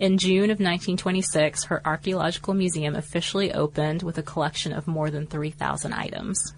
In 0.01 0.17
June 0.17 0.45
of 0.45 0.59
1926, 0.59 1.65
her 1.65 1.83
archaeological 1.87 2.55
museum 2.55 2.97
officially 2.97 3.53
opened 3.53 4.03
with 4.03 4.17
a 4.17 4.23
collection 4.23 4.73
of 4.73 4.89
more 4.89 5.11
than 5.11 5.27
3,000 5.27 5.93
items. 5.93 6.55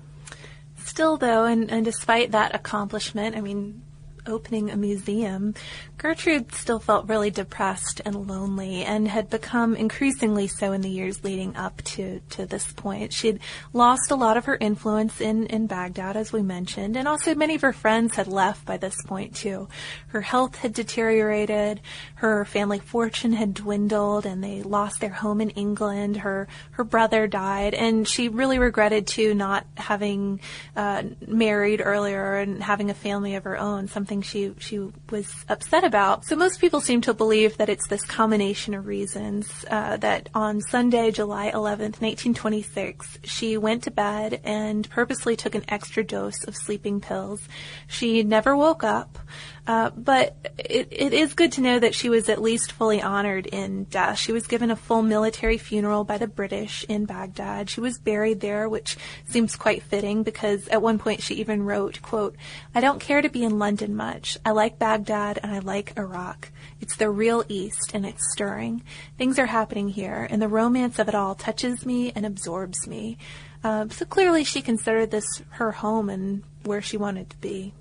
Still, 0.77 1.17
though, 1.17 1.45
and, 1.45 1.69
and 1.69 1.85
despite 1.85 2.31
that 2.31 2.55
accomplishment, 2.55 3.35
I 3.37 3.41
mean, 3.41 3.83
opening 4.29 4.71
a 4.71 4.77
museum, 4.77 5.55
Gertrude 6.03 6.53
still 6.53 6.81
felt 6.81 7.09
really 7.09 7.31
depressed 7.31 8.01
and 8.05 8.27
lonely 8.27 8.83
and 8.83 9.07
had 9.07 9.31
become 9.31 9.77
increasingly 9.77 10.49
so 10.49 10.73
in 10.73 10.81
the 10.81 10.91
years 10.91 11.23
leading 11.23 11.55
up 11.55 11.81
to, 11.83 12.19
to 12.31 12.45
this 12.45 12.73
point. 12.73 13.13
She'd 13.13 13.39
lost 13.73 14.11
a 14.11 14.17
lot 14.17 14.37
of 14.37 14.47
her 14.47 14.57
influence 14.61 15.21
in, 15.21 15.47
in 15.47 15.69
Baghdad, 15.69 16.17
as 16.17 16.33
we 16.33 16.43
mentioned, 16.43 16.97
and 16.97 17.07
also 17.07 17.37
many 17.37 17.55
of 17.55 17.61
her 17.61 17.73
friends 17.73 18.17
had 18.17 18.27
left 18.27 18.67
by 18.67 18.79
this 18.79 18.97
point 19.07 19.37
too. 19.37 19.69
Her 20.09 20.23
health 20.23 20.57
had 20.57 20.73
deteriorated, 20.73 21.81
her 22.17 22.45
family 22.47 22.81
fortune 22.81 23.35
had 23.35 23.55
dwindled, 23.55 24.27
and 24.27 24.43
they 24.43 24.65
lost 24.65 24.99
their 24.99 25.11
home 25.11 25.41
in 25.41 25.51
England. 25.51 26.17
Her, 26.17 26.49
her 26.73 26.85
brother 26.85 27.29
died, 27.29 27.75
and 27.75 28.09
she 28.09 28.29
really 28.29 28.59
regretted 28.59 29.07
too 29.07 29.35
not 29.35 29.67
having, 29.77 30.41
uh, 30.75 31.05
married 31.29 31.81
earlier 31.81 32.39
and 32.39 32.61
having 32.61 32.91
a 32.91 32.95
family 32.95 33.37
of 33.37 33.45
her 33.45 33.57
own, 33.57 33.87
something 33.87 34.21
she, 34.21 34.53
she 34.59 34.81
was 35.09 35.33
upset 35.49 35.85
about 35.85 35.92
about. 35.93 36.25
So 36.25 36.37
most 36.37 36.59
people 36.59 36.81
seem 36.81 37.03
to 37.03 37.13
believe 37.13 37.59
that 37.59 37.69
it's 37.69 37.87
this 37.87 38.03
combination 38.03 38.73
of 38.73 38.87
reasons 38.87 39.67
uh, 39.71 39.99
that 39.99 40.31
on 40.35 40.63
Sunday, 40.63 41.11
July 41.11 41.51
11th, 41.51 42.01
1926, 42.01 43.19
she 43.25 43.59
went 43.59 43.83
to 43.83 43.91
bed 43.91 44.41
and 44.43 44.89
purposely 44.89 45.37
took 45.37 45.55
an 45.55 45.67
extra 45.69 46.03
dose 46.03 46.45
of 46.45 46.57
sleeping 46.57 46.99
pills. 47.03 47.47
She 47.89 48.23
never 48.23 48.57
woke 48.57 48.83
up. 48.83 49.19
Uh, 49.65 49.91
but 49.91 50.37
it, 50.59 50.89
it 50.91 51.13
is 51.13 51.35
good 51.35 51.53
to 51.53 51.61
know 51.61 51.79
that 51.79 51.95
she 51.95 52.09
was 52.09 52.29
at 52.29 52.43
least 52.43 52.73
fully 52.73 53.01
honored 53.01 53.47
in 53.47 53.85
death. 53.85 54.19
She 54.19 54.33
was 54.33 54.49
given 54.49 54.73
a 54.73 54.77
full 54.77 55.03
military 55.03 55.57
funeral 55.57 56.03
by 56.03 56.19
the 56.19 56.27
British 56.27 56.85
in 56.89 57.05
Baghdad. 57.05 57.71
She 57.71 57.81
was 57.81 57.99
buried 57.99 58.41
there, 58.41 58.69
which 58.69 58.97
seems 59.25 59.55
quite 59.55 59.85
fitting 59.85 60.25
because 60.25 60.67
at 60.67 60.83
one 60.83 60.99
point 60.99 61.23
she 61.23 61.37
even 61.37 61.63
wrote, 61.63 62.03
quote, 62.03 62.35
I 62.75 62.81
don't 62.81 63.01
care 63.01 63.23
to 63.23 63.29
be 63.29 63.45
in 63.45 63.61
London 63.61 63.95
much. 63.95 64.37
I 64.45 64.51
like 64.51 64.81
Baghdad 64.81 65.39
and 65.41 65.53
I 65.53 65.61
like 65.61 65.97
Iraq. 65.97 66.51
It's 66.81 66.97
the 66.97 67.11
real 67.11 67.45
East 67.49 67.93
and 67.95 68.05
it's 68.05 68.33
stirring. 68.33 68.83
Things 69.17 69.39
are 69.39 69.47
happening 69.47 69.89
here 69.89 70.27
and 70.29 70.43
the 70.43 70.49
romance 70.49 70.99
of 70.99 71.09
it 71.09 71.15
all 71.15 71.37
touches 71.37 71.87
me 71.87 72.11
and 72.17 72.27
absorbs 72.27 72.89
me. 72.89 73.17
Uh, 73.63 73.87
so 73.91 74.05
clearly 74.07 74.43
she 74.43 74.61
considered 74.61 75.13
this 75.13 75.43
her 75.51 75.71
home 75.71 76.11
and 76.11 76.43
where 76.65 76.83
she 76.83 76.97
wanted 76.97 77.31
to 77.31 77.37
be. 77.37 77.73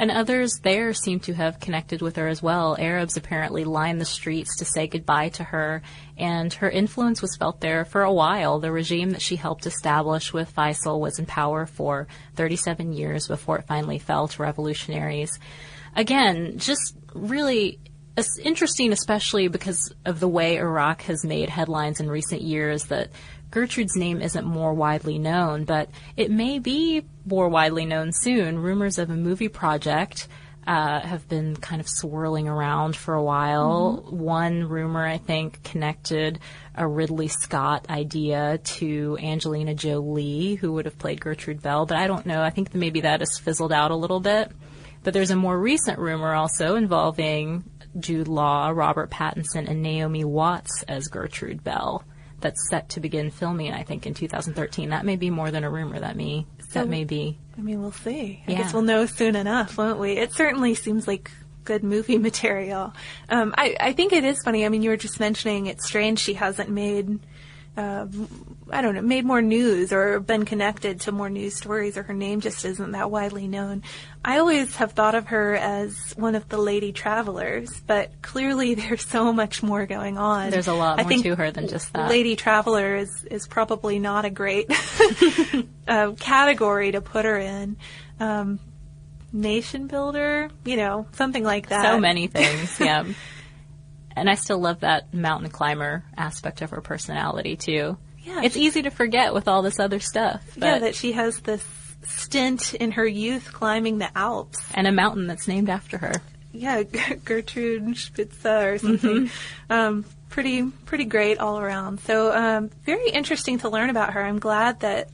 And 0.00 0.10
others 0.10 0.60
there 0.62 0.94
seem 0.94 1.20
to 1.20 1.34
have 1.34 1.60
connected 1.60 2.00
with 2.00 2.16
her 2.16 2.26
as 2.26 2.42
well. 2.42 2.74
Arabs 2.80 3.18
apparently 3.18 3.64
lined 3.64 4.00
the 4.00 4.06
streets 4.06 4.56
to 4.56 4.64
say 4.64 4.86
goodbye 4.86 5.28
to 5.28 5.44
her, 5.44 5.82
and 6.16 6.50
her 6.54 6.70
influence 6.70 7.20
was 7.20 7.36
felt 7.36 7.60
there 7.60 7.84
for 7.84 8.02
a 8.02 8.12
while. 8.12 8.60
The 8.60 8.72
regime 8.72 9.10
that 9.10 9.20
she 9.20 9.36
helped 9.36 9.66
establish 9.66 10.32
with 10.32 10.54
Faisal 10.54 11.00
was 11.00 11.18
in 11.18 11.26
power 11.26 11.66
for 11.66 12.08
37 12.36 12.94
years 12.94 13.28
before 13.28 13.58
it 13.58 13.66
finally 13.66 13.98
fell 13.98 14.26
to 14.28 14.42
revolutionaries. 14.42 15.38
Again, 15.94 16.56
just 16.56 16.96
really 17.12 17.78
interesting, 18.42 18.92
especially 18.92 19.48
because 19.48 19.94
of 20.06 20.18
the 20.18 20.28
way 20.28 20.56
Iraq 20.56 21.02
has 21.02 21.26
made 21.26 21.50
headlines 21.50 22.00
in 22.00 22.08
recent 22.08 22.40
years 22.40 22.84
that 22.84 23.10
Gertrude's 23.50 23.96
name 23.96 24.22
isn't 24.22 24.46
more 24.46 24.72
widely 24.74 25.18
known, 25.18 25.64
but 25.64 25.90
it 26.16 26.30
may 26.30 26.58
be 26.58 27.04
more 27.26 27.48
widely 27.48 27.84
known 27.84 28.12
soon. 28.12 28.58
Rumors 28.58 28.98
of 28.98 29.10
a 29.10 29.16
movie 29.16 29.48
project 29.48 30.28
uh, 30.66 31.00
have 31.00 31.28
been 31.28 31.56
kind 31.56 31.80
of 31.80 31.88
swirling 31.88 32.46
around 32.46 32.94
for 32.94 33.14
a 33.14 33.22
while. 33.22 34.04
Mm-hmm. 34.04 34.18
One 34.18 34.68
rumor, 34.68 35.04
I 35.04 35.18
think, 35.18 35.62
connected 35.64 36.38
a 36.76 36.86
Ridley 36.86 37.26
Scott 37.26 37.86
idea 37.90 38.58
to 38.58 39.18
Angelina 39.20 39.74
Jolie, 39.74 40.54
who 40.54 40.72
would 40.72 40.84
have 40.84 40.98
played 40.98 41.20
Gertrude 41.20 41.62
Bell, 41.62 41.86
but 41.86 41.96
I 41.96 42.06
don't 42.06 42.26
know. 42.26 42.42
I 42.42 42.50
think 42.50 42.72
maybe 42.72 43.00
that 43.00 43.20
has 43.20 43.38
fizzled 43.38 43.72
out 43.72 43.90
a 43.90 43.96
little 43.96 44.20
bit. 44.20 44.52
But 45.02 45.14
there's 45.14 45.30
a 45.30 45.36
more 45.36 45.58
recent 45.58 45.98
rumor 45.98 46.34
also 46.34 46.76
involving 46.76 47.64
Jude 47.98 48.28
Law, 48.28 48.68
Robert 48.68 49.10
Pattinson, 49.10 49.68
and 49.68 49.82
Naomi 49.82 50.24
Watts 50.24 50.84
as 50.86 51.08
Gertrude 51.08 51.64
Bell 51.64 52.04
that's 52.40 52.68
set 52.68 52.90
to 52.90 53.00
begin 53.00 53.30
filming, 53.30 53.72
I 53.72 53.82
think, 53.82 54.06
in 54.06 54.14
2013. 54.14 54.90
That 54.90 55.04
may 55.04 55.16
be 55.16 55.30
more 55.30 55.50
than 55.50 55.64
a 55.64 55.70
rumor. 55.70 56.00
That 56.00 56.16
may 56.16 56.46
so, 56.70 56.80
that 56.80 56.88
may 56.88 57.04
be. 57.04 57.38
I 57.58 57.60
mean, 57.60 57.80
we'll 57.80 57.92
see. 57.92 58.42
I 58.46 58.54
guess 58.54 58.72
we'll 58.72 58.82
know 58.82 59.06
soon 59.06 59.36
enough, 59.36 59.76
won't 59.76 59.98
we? 59.98 60.12
It 60.12 60.32
certainly 60.32 60.74
seems 60.74 61.06
like 61.06 61.30
good 61.64 61.82
movie 61.82 62.18
material. 62.30 62.92
Um, 63.28 63.54
I 63.56 63.76
I 63.80 63.92
think 63.92 64.12
it 64.12 64.24
is 64.24 64.42
funny. 64.42 64.64
I 64.64 64.68
mean, 64.68 64.82
you 64.82 64.90
were 64.90 64.96
just 64.96 65.20
mentioning 65.20 65.66
it's 65.66 65.86
strange 65.86 66.18
she 66.18 66.34
hasn't 66.34 66.70
made 66.70 67.20
uh, 67.76 68.06
I 68.70 68.82
don't 68.82 68.94
know, 68.94 69.02
made 69.02 69.24
more 69.24 69.42
news 69.42 69.92
or 69.92 70.20
been 70.20 70.44
connected 70.44 71.00
to 71.02 71.12
more 71.12 71.30
news 71.30 71.54
stories 71.56 71.96
or 71.96 72.02
her 72.04 72.14
name 72.14 72.40
just 72.40 72.64
isn't 72.64 72.92
that 72.92 73.10
widely 73.10 73.48
known. 73.48 73.82
I 74.24 74.38
always 74.38 74.76
have 74.76 74.92
thought 74.92 75.14
of 75.14 75.28
her 75.28 75.54
as 75.54 76.12
one 76.16 76.34
of 76.34 76.48
the 76.48 76.58
lady 76.58 76.92
travelers, 76.92 77.80
but 77.86 78.10
clearly 78.22 78.74
there's 78.76 79.04
so 79.04 79.32
much 79.32 79.62
more 79.62 79.86
going 79.86 80.18
on. 80.18 80.50
There's 80.50 80.68
a 80.68 80.74
lot 80.74 80.98
more 80.98 81.22
to 81.22 81.36
her 81.36 81.50
than 81.50 81.68
just 81.68 81.92
that. 81.92 82.10
Lady 82.10 82.36
traveler 82.36 82.96
is, 82.96 83.24
is 83.24 83.46
probably 83.46 83.98
not 83.98 84.24
a 84.24 84.30
great 84.30 84.70
uh, 85.88 86.12
category 86.12 86.92
to 86.92 87.00
put 87.00 87.24
her 87.24 87.38
in. 87.38 87.76
Um, 88.18 88.58
nation 89.32 89.86
builder, 89.86 90.50
you 90.64 90.76
know, 90.76 91.06
something 91.12 91.44
like 91.44 91.68
that. 91.68 91.84
So 91.84 92.00
many 92.00 92.26
things, 92.26 92.78
yeah. 92.80 93.04
And 94.20 94.30
I 94.30 94.34
still 94.34 94.58
love 94.58 94.80
that 94.80 95.12
mountain 95.12 95.50
climber 95.50 96.04
aspect 96.16 96.62
of 96.62 96.70
her 96.70 96.80
personality 96.80 97.56
too. 97.56 97.96
Yeah, 98.22 98.42
it's 98.44 98.56
easy 98.56 98.82
to 98.82 98.90
forget 98.90 99.32
with 99.34 99.48
all 99.48 99.62
this 99.62 99.80
other 99.80 99.98
stuff. 99.98 100.42
yeah, 100.56 100.78
that 100.78 100.94
she 100.94 101.12
has 101.12 101.40
this 101.40 101.66
stint 102.04 102.74
in 102.74 102.92
her 102.92 103.06
youth 103.06 103.52
climbing 103.52 103.98
the 103.98 104.16
Alps 104.16 104.62
and 104.74 104.86
a 104.86 104.92
mountain 104.92 105.26
that's 105.26 105.48
named 105.48 105.68
after 105.70 105.98
her. 105.98 106.12
Yeah, 106.52 106.82
Gertrude 107.24 107.84
Spitze 107.84 108.44
or 108.44 108.78
something. 108.78 109.28
Mm-hmm. 109.28 109.72
Um, 109.72 110.04
pretty 110.28 110.64
pretty 110.84 111.04
great 111.04 111.38
all 111.38 111.58
around. 111.58 112.00
So 112.00 112.32
um, 112.32 112.70
very 112.84 113.10
interesting 113.10 113.58
to 113.60 113.68
learn 113.68 113.90
about 113.90 114.12
her. 114.12 114.22
I'm 114.22 114.38
glad 114.38 114.80
that 114.80 115.08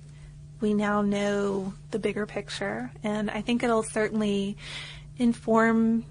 we 0.61 0.75
now 0.75 1.03
know 1.03 1.75
the 1.91 1.99
bigger 1.99 2.27
picture, 2.27 2.91
and 3.03 3.31
I 3.31 3.41
think 3.43 3.63
it'll 3.63 3.83
certainly 3.83 4.57
inform 5.19 6.05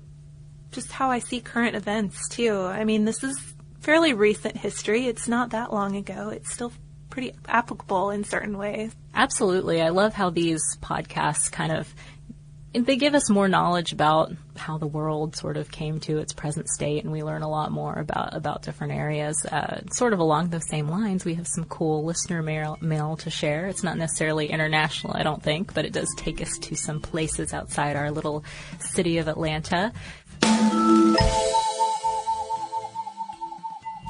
just 0.75 0.91
how 0.91 1.09
I 1.09 1.19
see 1.19 1.39
current 1.39 1.75
events 1.75 2.29
too. 2.29 2.59
I 2.59 2.83
mean, 2.83 3.05
this 3.05 3.23
is 3.23 3.39
fairly 3.79 4.13
recent 4.13 4.57
history. 4.57 5.07
It's 5.07 5.27
not 5.27 5.51
that 5.51 5.73
long 5.73 5.95
ago. 5.95 6.29
It's 6.29 6.53
still 6.53 6.71
pretty 7.09 7.33
applicable 7.47 8.09
in 8.09 8.23
certain 8.23 8.57
ways. 8.57 8.93
Absolutely. 9.13 9.81
I 9.81 9.89
love 9.89 10.13
how 10.13 10.29
these 10.29 10.61
podcasts 10.81 11.51
kind 11.51 11.71
of 11.71 11.93
they 12.83 12.97
give 12.97 13.15
us 13.15 13.29
more 13.29 13.47
knowledge 13.47 13.93
about 13.93 14.33
how 14.57 14.77
the 14.77 14.87
world 14.87 15.35
sort 15.35 15.55
of 15.55 15.71
came 15.71 15.99
to 16.01 16.17
its 16.17 16.33
present 16.33 16.67
state, 16.67 17.03
and 17.03 17.11
we 17.11 17.23
learn 17.23 17.41
a 17.41 17.49
lot 17.49 17.71
more 17.71 17.93
about 17.93 18.35
about 18.35 18.63
different 18.63 18.93
areas. 18.93 19.45
Uh, 19.45 19.81
sort 19.91 20.13
of 20.13 20.19
along 20.19 20.49
those 20.49 20.67
same 20.67 20.89
lines, 20.89 21.23
we 21.23 21.35
have 21.35 21.47
some 21.47 21.65
cool 21.65 22.03
listener 22.03 22.41
mail, 22.41 22.77
mail 22.81 23.15
to 23.17 23.29
share. 23.29 23.67
It's 23.67 23.83
not 23.83 23.97
necessarily 23.97 24.47
international, 24.47 25.15
I 25.15 25.23
don't 25.23 25.41
think, 25.41 25.73
but 25.73 25.85
it 25.85 25.93
does 25.93 26.13
take 26.17 26.41
us 26.41 26.57
to 26.59 26.75
some 26.75 26.99
places 26.99 27.53
outside 27.53 27.95
our 27.95 28.11
little 28.11 28.43
city 28.79 29.19
of 29.19 29.27
Atlanta 29.27 29.93
you 30.43 31.74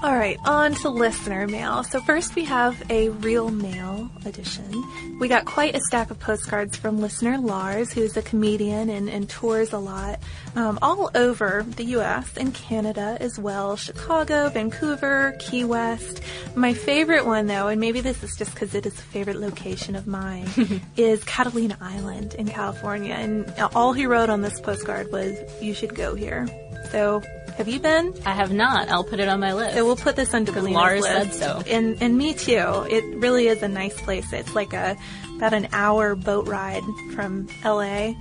all 0.04 0.16
right, 0.16 0.38
on 0.46 0.76
to 0.76 0.90
listener 0.90 1.48
mail. 1.48 1.84
So 1.84 2.00
first 2.02 2.36
we 2.36 2.44
have 2.44 2.84
a 2.92 3.10
real 3.10 3.50
mail 3.50 4.12
edition. 4.26 4.84
We 5.20 5.28
got 5.30 5.46
quite 5.46 5.74
a 5.74 5.80
stack 5.80 6.12
of 6.12 6.20
postcards 6.20 6.76
from 6.76 7.00
listener 7.00 7.38
Lars, 7.38 7.94
who's 7.94 8.16
a 8.18 8.22
comedian 8.22 8.90
and, 8.90 9.10
and 9.10 9.28
tours 9.28 9.72
a 9.74 9.80
lot 9.80 10.20
um, 10.56 10.78
all 10.82 11.10
over 11.16 11.66
the 11.76 11.86
U.S. 11.86 12.36
and 12.38 12.54
Canada 12.54 13.18
as 13.22 13.40
well. 13.40 13.78
Chicago, 13.78 14.50
Vancouver, 14.50 15.36
Key 15.40 15.64
West. 15.64 16.22
My 16.56 16.74
favorite 16.74 17.26
one, 17.26 17.48
though, 17.48 17.70
and 17.70 17.80
maybe 17.80 18.02
this 18.02 18.22
is 18.22 18.36
just 18.36 18.54
because 18.54 18.76
it 18.76 18.86
is 18.86 18.94
a 18.94 19.02
favorite 19.02 19.38
location 19.38 19.96
of 19.96 20.08
mine, 20.08 20.48
is 20.98 21.24
Catalina 21.24 21.78
Island 21.80 22.36
in 22.36 22.48
California. 22.48 23.14
And 23.14 23.52
all 23.74 23.94
he 23.94 24.06
wrote 24.06 24.30
on 24.30 24.42
this 24.42 24.60
postcard 24.60 25.12
was, 25.12 25.36
"You 25.62 25.74
should 25.74 25.96
go 25.96 26.16
here." 26.16 26.48
So 26.92 27.24
have 27.58 27.68
you 27.68 27.80
been? 27.80 28.14
I 28.26 28.34
have 28.34 28.52
not. 28.52 28.90
I'll 28.90 29.04
put 29.04 29.20
it 29.20 29.30
on 29.30 29.40
my 29.40 29.54
list. 29.54 29.76
So 29.76 29.86
we'll 29.86 29.96
put 29.96 30.16
this 30.16 30.34
on 30.34 30.46
Deblina's 30.46 30.72
Lars 30.74 31.02
list. 31.02 31.34
said 31.40 31.64
so. 31.64 31.64
And 31.72 32.02
and 32.02 32.18
me 32.18 32.34
too. 32.34 32.86
It 32.90 33.04
really 33.18 33.48
is 33.48 33.64
a 33.64 33.68
nice 33.68 34.00
place. 34.02 34.32
It's 34.34 34.54
like 34.56 34.74
a 34.74 34.98
about 35.38 35.54
an 35.54 35.68
hour 35.72 36.16
boat 36.16 36.48
ride 36.48 36.84
from 37.14 37.48
LA 37.64 38.14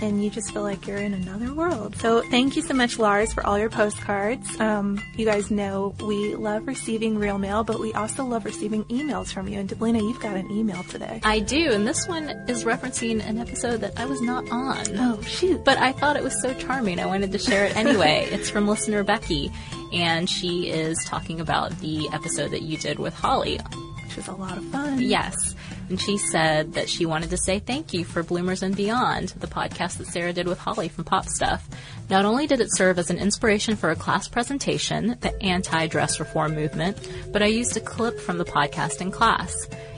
and 0.00 0.22
you 0.22 0.30
just 0.30 0.52
feel 0.52 0.62
like 0.62 0.86
you're 0.86 0.98
in 0.98 1.14
another 1.14 1.52
world. 1.52 1.96
So 1.96 2.22
thank 2.22 2.56
you 2.56 2.62
so 2.62 2.74
much, 2.74 2.98
Lars, 2.98 3.32
for 3.32 3.46
all 3.46 3.58
your 3.58 3.70
postcards. 3.70 4.58
Um, 4.60 5.00
you 5.16 5.24
guys 5.24 5.50
know 5.50 5.94
we 6.00 6.34
love 6.34 6.66
receiving 6.66 7.18
real 7.18 7.38
mail, 7.38 7.64
but 7.64 7.78
we 7.80 7.92
also 7.92 8.24
love 8.24 8.44
receiving 8.44 8.84
emails 8.84 9.32
from 9.32 9.48
you. 9.48 9.60
And 9.60 9.68
Deblina, 9.68 10.00
you've 10.00 10.20
got 10.20 10.36
an 10.36 10.50
email 10.50 10.82
today. 10.84 11.20
I 11.22 11.40
do, 11.40 11.72
and 11.72 11.86
this 11.86 12.06
one 12.08 12.28
is 12.48 12.64
referencing 12.64 13.26
an 13.26 13.38
episode 13.38 13.78
that 13.78 13.98
I 13.98 14.06
was 14.06 14.20
not 14.20 14.50
on. 14.50 14.84
Oh, 14.96 15.20
shoot. 15.22 15.64
But 15.64 15.78
I 15.78 15.92
thought 15.92 16.16
it 16.16 16.22
was 16.22 16.40
so 16.40 16.54
charming, 16.54 16.98
I 16.98 17.06
wanted 17.06 17.32
to 17.32 17.38
share 17.38 17.64
it 17.66 17.76
anyway. 17.76 18.28
it's 18.30 18.50
from 18.50 18.66
listener 18.68 19.02
Becky, 19.02 19.50
and 19.92 20.28
she 20.28 20.70
is 20.70 21.02
talking 21.04 21.40
about 21.40 21.78
the 21.80 22.08
episode 22.12 22.50
that 22.52 22.62
you 22.62 22.76
did 22.78 22.98
with 22.98 23.14
Holly. 23.14 23.58
Which 24.06 24.16
was 24.16 24.28
a 24.28 24.32
lot 24.32 24.58
of 24.58 24.64
fun. 24.66 25.00
Yes. 25.00 25.54
And 25.90 26.00
she 26.00 26.18
said 26.18 26.74
that 26.74 26.88
she 26.88 27.04
wanted 27.04 27.30
to 27.30 27.36
say 27.36 27.58
thank 27.58 27.92
you 27.92 28.04
for 28.04 28.22
Bloomers 28.22 28.62
and 28.62 28.76
Beyond, 28.76 29.30
the 29.40 29.48
podcast 29.48 29.98
that 29.98 30.06
Sarah 30.06 30.32
did 30.32 30.46
with 30.46 30.60
Holly 30.60 30.88
from 30.88 31.02
Pop 31.02 31.26
Stuff. 31.26 31.68
Not 32.08 32.24
only 32.24 32.46
did 32.46 32.60
it 32.60 32.74
serve 32.76 33.00
as 33.00 33.10
an 33.10 33.18
inspiration 33.18 33.74
for 33.74 33.90
a 33.90 33.96
class 33.96 34.28
presentation, 34.28 35.16
the 35.20 35.36
anti-dress 35.42 36.20
reform 36.20 36.54
movement, 36.54 36.96
but 37.32 37.42
I 37.42 37.46
used 37.46 37.76
a 37.76 37.80
clip 37.80 38.20
from 38.20 38.38
the 38.38 38.44
podcast 38.44 39.00
in 39.00 39.10
class. 39.10 39.52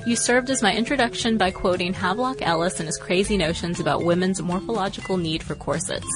You 0.06 0.16
served 0.16 0.48
as 0.48 0.62
my 0.62 0.74
introduction 0.74 1.36
by 1.36 1.50
quoting 1.50 1.92
Havelock 1.92 2.40
Ellis 2.40 2.80
and 2.80 2.86
his 2.86 2.96
crazy 2.96 3.36
notions 3.36 3.78
about 3.78 4.02
women's 4.02 4.40
morphological 4.40 5.18
need 5.18 5.42
for 5.42 5.54
corsets. 5.54 6.08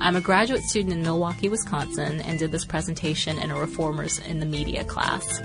I'm 0.00 0.16
a 0.16 0.20
graduate 0.20 0.64
student 0.64 0.94
in 0.94 1.02
Milwaukee, 1.02 1.48
Wisconsin, 1.48 2.20
and 2.22 2.36
did 2.36 2.50
this 2.50 2.64
presentation 2.64 3.38
in 3.38 3.52
a 3.52 3.58
Reformers 3.58 4.18
in 4.18 4.40
the 4.40 4.46
Media 4.46 4.82
class. 4.82 5.40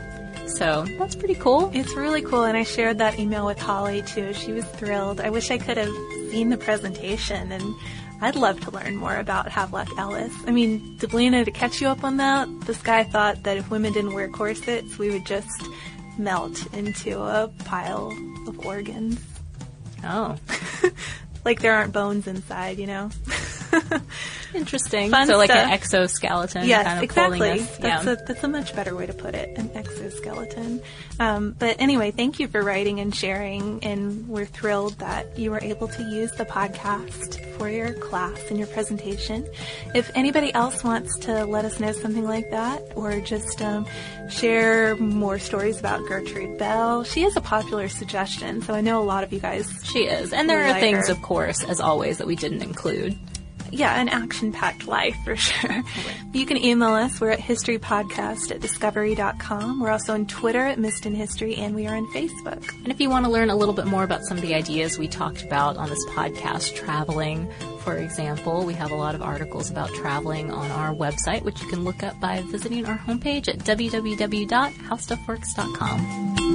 So 0.47 0.85
that's 0.97 1.15
pretty 1.15 1.35
cool. 1.35 1.71
It's 1.73 1.95
really 1.95 2.21
cool, 2.21 2.43
and 2.43 2.55
I 2.57 2.63
shared 2.63 2.99
that 2.99 3.19
email 3.19 3.45
with 3.45 3.59
Holly 3.59 4.01
too. 4.03 4.33
She 4.33 4.51
was 4.51 4.65
thrilled. 4.65 5.19
I 5.19 5.29
wish 5.29 5.51
I 5.51 5.57
could 5.57 5.77
have 5.77 5.93
seen 6.31 6.49
the 6.49 6.57
presentation, 6.57 7.51
and 7.51 7.75
I'd 8.21 8.35
love 8.35 8.61
to 8.61 8.71
learn 8.71 8.95
more 8.95 9.17
about 9.17 9.49
Havelock 9.49 9.89
Ellis. 9.97 10.33
I 10.47 10.51
mean, 10.51 10.97
Deblina, 10.99 11.43
to 11.45 11.51
catch 11.51 11.81
you 11.81 11.87
up 11.87 12.03
on 12.03 12.17
that, 12.17 12.47
this 12.61 12.81
guy 12.81 13.03
thought 13.03 13.43
that 13.43 13.57
if 13.57 13.69
women 13.69 13.93
didn't 13.93 14.13
wear 14.13 14.29
corsets, 14.29 14.97
we 14.97 15.09
would 15.09 15.25
just 15.25 15.61
melt 16.17 16.73
into 16.73 17.19
a 17.19 17.51
pile 17.65 18.13
of 18.47 18.65
organs. 18.65 19.19
Oh. 20.03 20.37
like 21.45 21.61
there 21.61 21.73
aren't 21.73 21.93
bones 21.93 22.27
inside, 22.27 22.77
you 22.79 22.87
know? 22.87 23.09
Interesting. 24.55 25.11
Fun 25.11 25.27
so 25.27 25.37
like 25.37 25.51
stuff. 25.51 25.65
an 25.65 25.71
exoskeleton 25.71 26.65
Yes, 26.65 26.85
kind 26.85 26.97
of 26.99 27.03
exactly. 27.03 27.59
That's, 27.59 27.79
yeah. 27.79 28.01
a, 28.01 28.15
that's 28.15 28.43
a 28.43 28.47
much 28.47 28.75
better 28.75 28.95
way 28.95 29.05
to 29.05 29.13
put 29.13 29.35
it, 29.35 29.57
an 29.57 29.69
exoskeleton. 29.75 30.81
Um, 31.19 31.55
but 31.57 31.75
anyway, 31.79 32.11
thank 32.11 32.39
you 32.39 32.47
for 32.47 32.61
writing 32.61 32.99
and 32.99 33.13
sharing, 33.13 33.83
and 33.83 34.27
we're 34.27 34.45
thrilled 34.45 34.99
that 34.99 35.37
you 35.37 35.51
were 35.51 35.61
able 35.61 35.87
to 35.89 36.03
use 36.03 36.31
the 36.33 36.45
podcast 36.45 37.39
for 37.57 37.69
your 37.69 37.93
class 37.93 38.39
and 38.49 38.57
your 38.57 38.67
presentation. 38.67 39.47
If 39.93 40.11
anybody 40.15 40.53
else 40.53 40.83
wants 40.83 41.17
to 41.19 41.45
let 41.45 41.65
us 41.65 41.79
know 41.79 41.91
something 41.91 42.25
like 42.25 42.49
that, 42.51 42.81
or 42.95 43.19
just 43.21 43.61
um, 43.61 43.85
share 44.29 44.95
more 44.97 45.39
stories 45.39 45.79
about 45.79 46.05
Gertrude 46.07 46.57
Bell, 46.57 47.03
she 47.03 47.23
is 47.23 47.35
a 47.35 47.41
popular 47.41 47.87
suggestion, 47.89 48.61
so 48.61 48.73
I 48.73 48.81
know 48.81 49.01
a 49.01 49.05
lot 49.05 49.23
of 49.23 49.31
you 49.31 49.39
guys. 49.39 49.69
She 49.83 49.99
is. 49.99 50.33
And 50.33 50.49
there 50.49 50.57
really 50.57 50.69
are 50.69 50.73
like 50.73 50.81
things, 50.81 51.07
her. 51.07 51.13
of 51.13 51.21
course, 51.21 51.63
as 51.63 51.79
always, 51.79 52.17
that 52.17 52.27
we 52.27 52.35
didn't 52.35 52.61
include. 52.61 53.17
Yeah, 53.75 53.99
an 53.99 54.07
action 54.09 54.51
packed 54.51 54.87
life 54.87 55.15
for 55.23 55.35
sure. 55.45 55.83
You 56.33 56.45
can 56.45 56.57
email 56.57 56.93
us. 56.93 57.19
We're 57.19 57.31
at 57.31 57.39
historypodcast 57.39 58.51
at 58.51 58.61
discovery.com. 58.61 59.81
We're 59.81 59.91
also 59.91 60.13
on 60.13 60.27
Twitter 60.27 60.65
at 60.65 60.79
Missed 60.79 61.05
in 61.05 61.13
History, 61.13 61.55
and 61.55 61.75
we 61.75 61.85
are 61.87 61.95
on 61.95 62.07
Facebook. 62.07 62.67
And 62.83 62.87
if 62.87 62.99
you 63.01 63.09
want 63.09 63.25
to 63.25 63.31
learn 63.31 63.49
a 63.49 63.55
little 63.55 63.73
bit 63.73 63.85
more 63.85 64.03
about 64.03 64.23
some 64.23 64.37
of 64.37 64.43
the 64.43 64.53
ideas 64.55 64.97
we 64.97 65.07
talked 65.07 65.43
about 65.43 65.77
on 65.77 65.89
this 65.89 66.03
podcast, 66.07 66.75
traveling, 66.75 67.49
for 67.79 67.95
example, 67.97 68.65
we 68.65 68.73
have 68.73 68.91
a 68.91 68.95
lot 68.95 69.15
of 69.15 69.21
articles 69.21 69.69
about 69.69 69.93
traveling 69.93 70.51
on 70.51 70.71
our 70.71 70.93
website, 70.93 71.43
which 71.43 71.61
you 71.61 71.67
can 71.67 71.83
look 71.83 72.03
up 72.03 72.19
by 72.19 72.41
visiting 72.43 72.85
our 72.85 72.97
homepage 72.97 73.47
at 73.47 73.59
www.howstuffworks.com. 73.59 76.54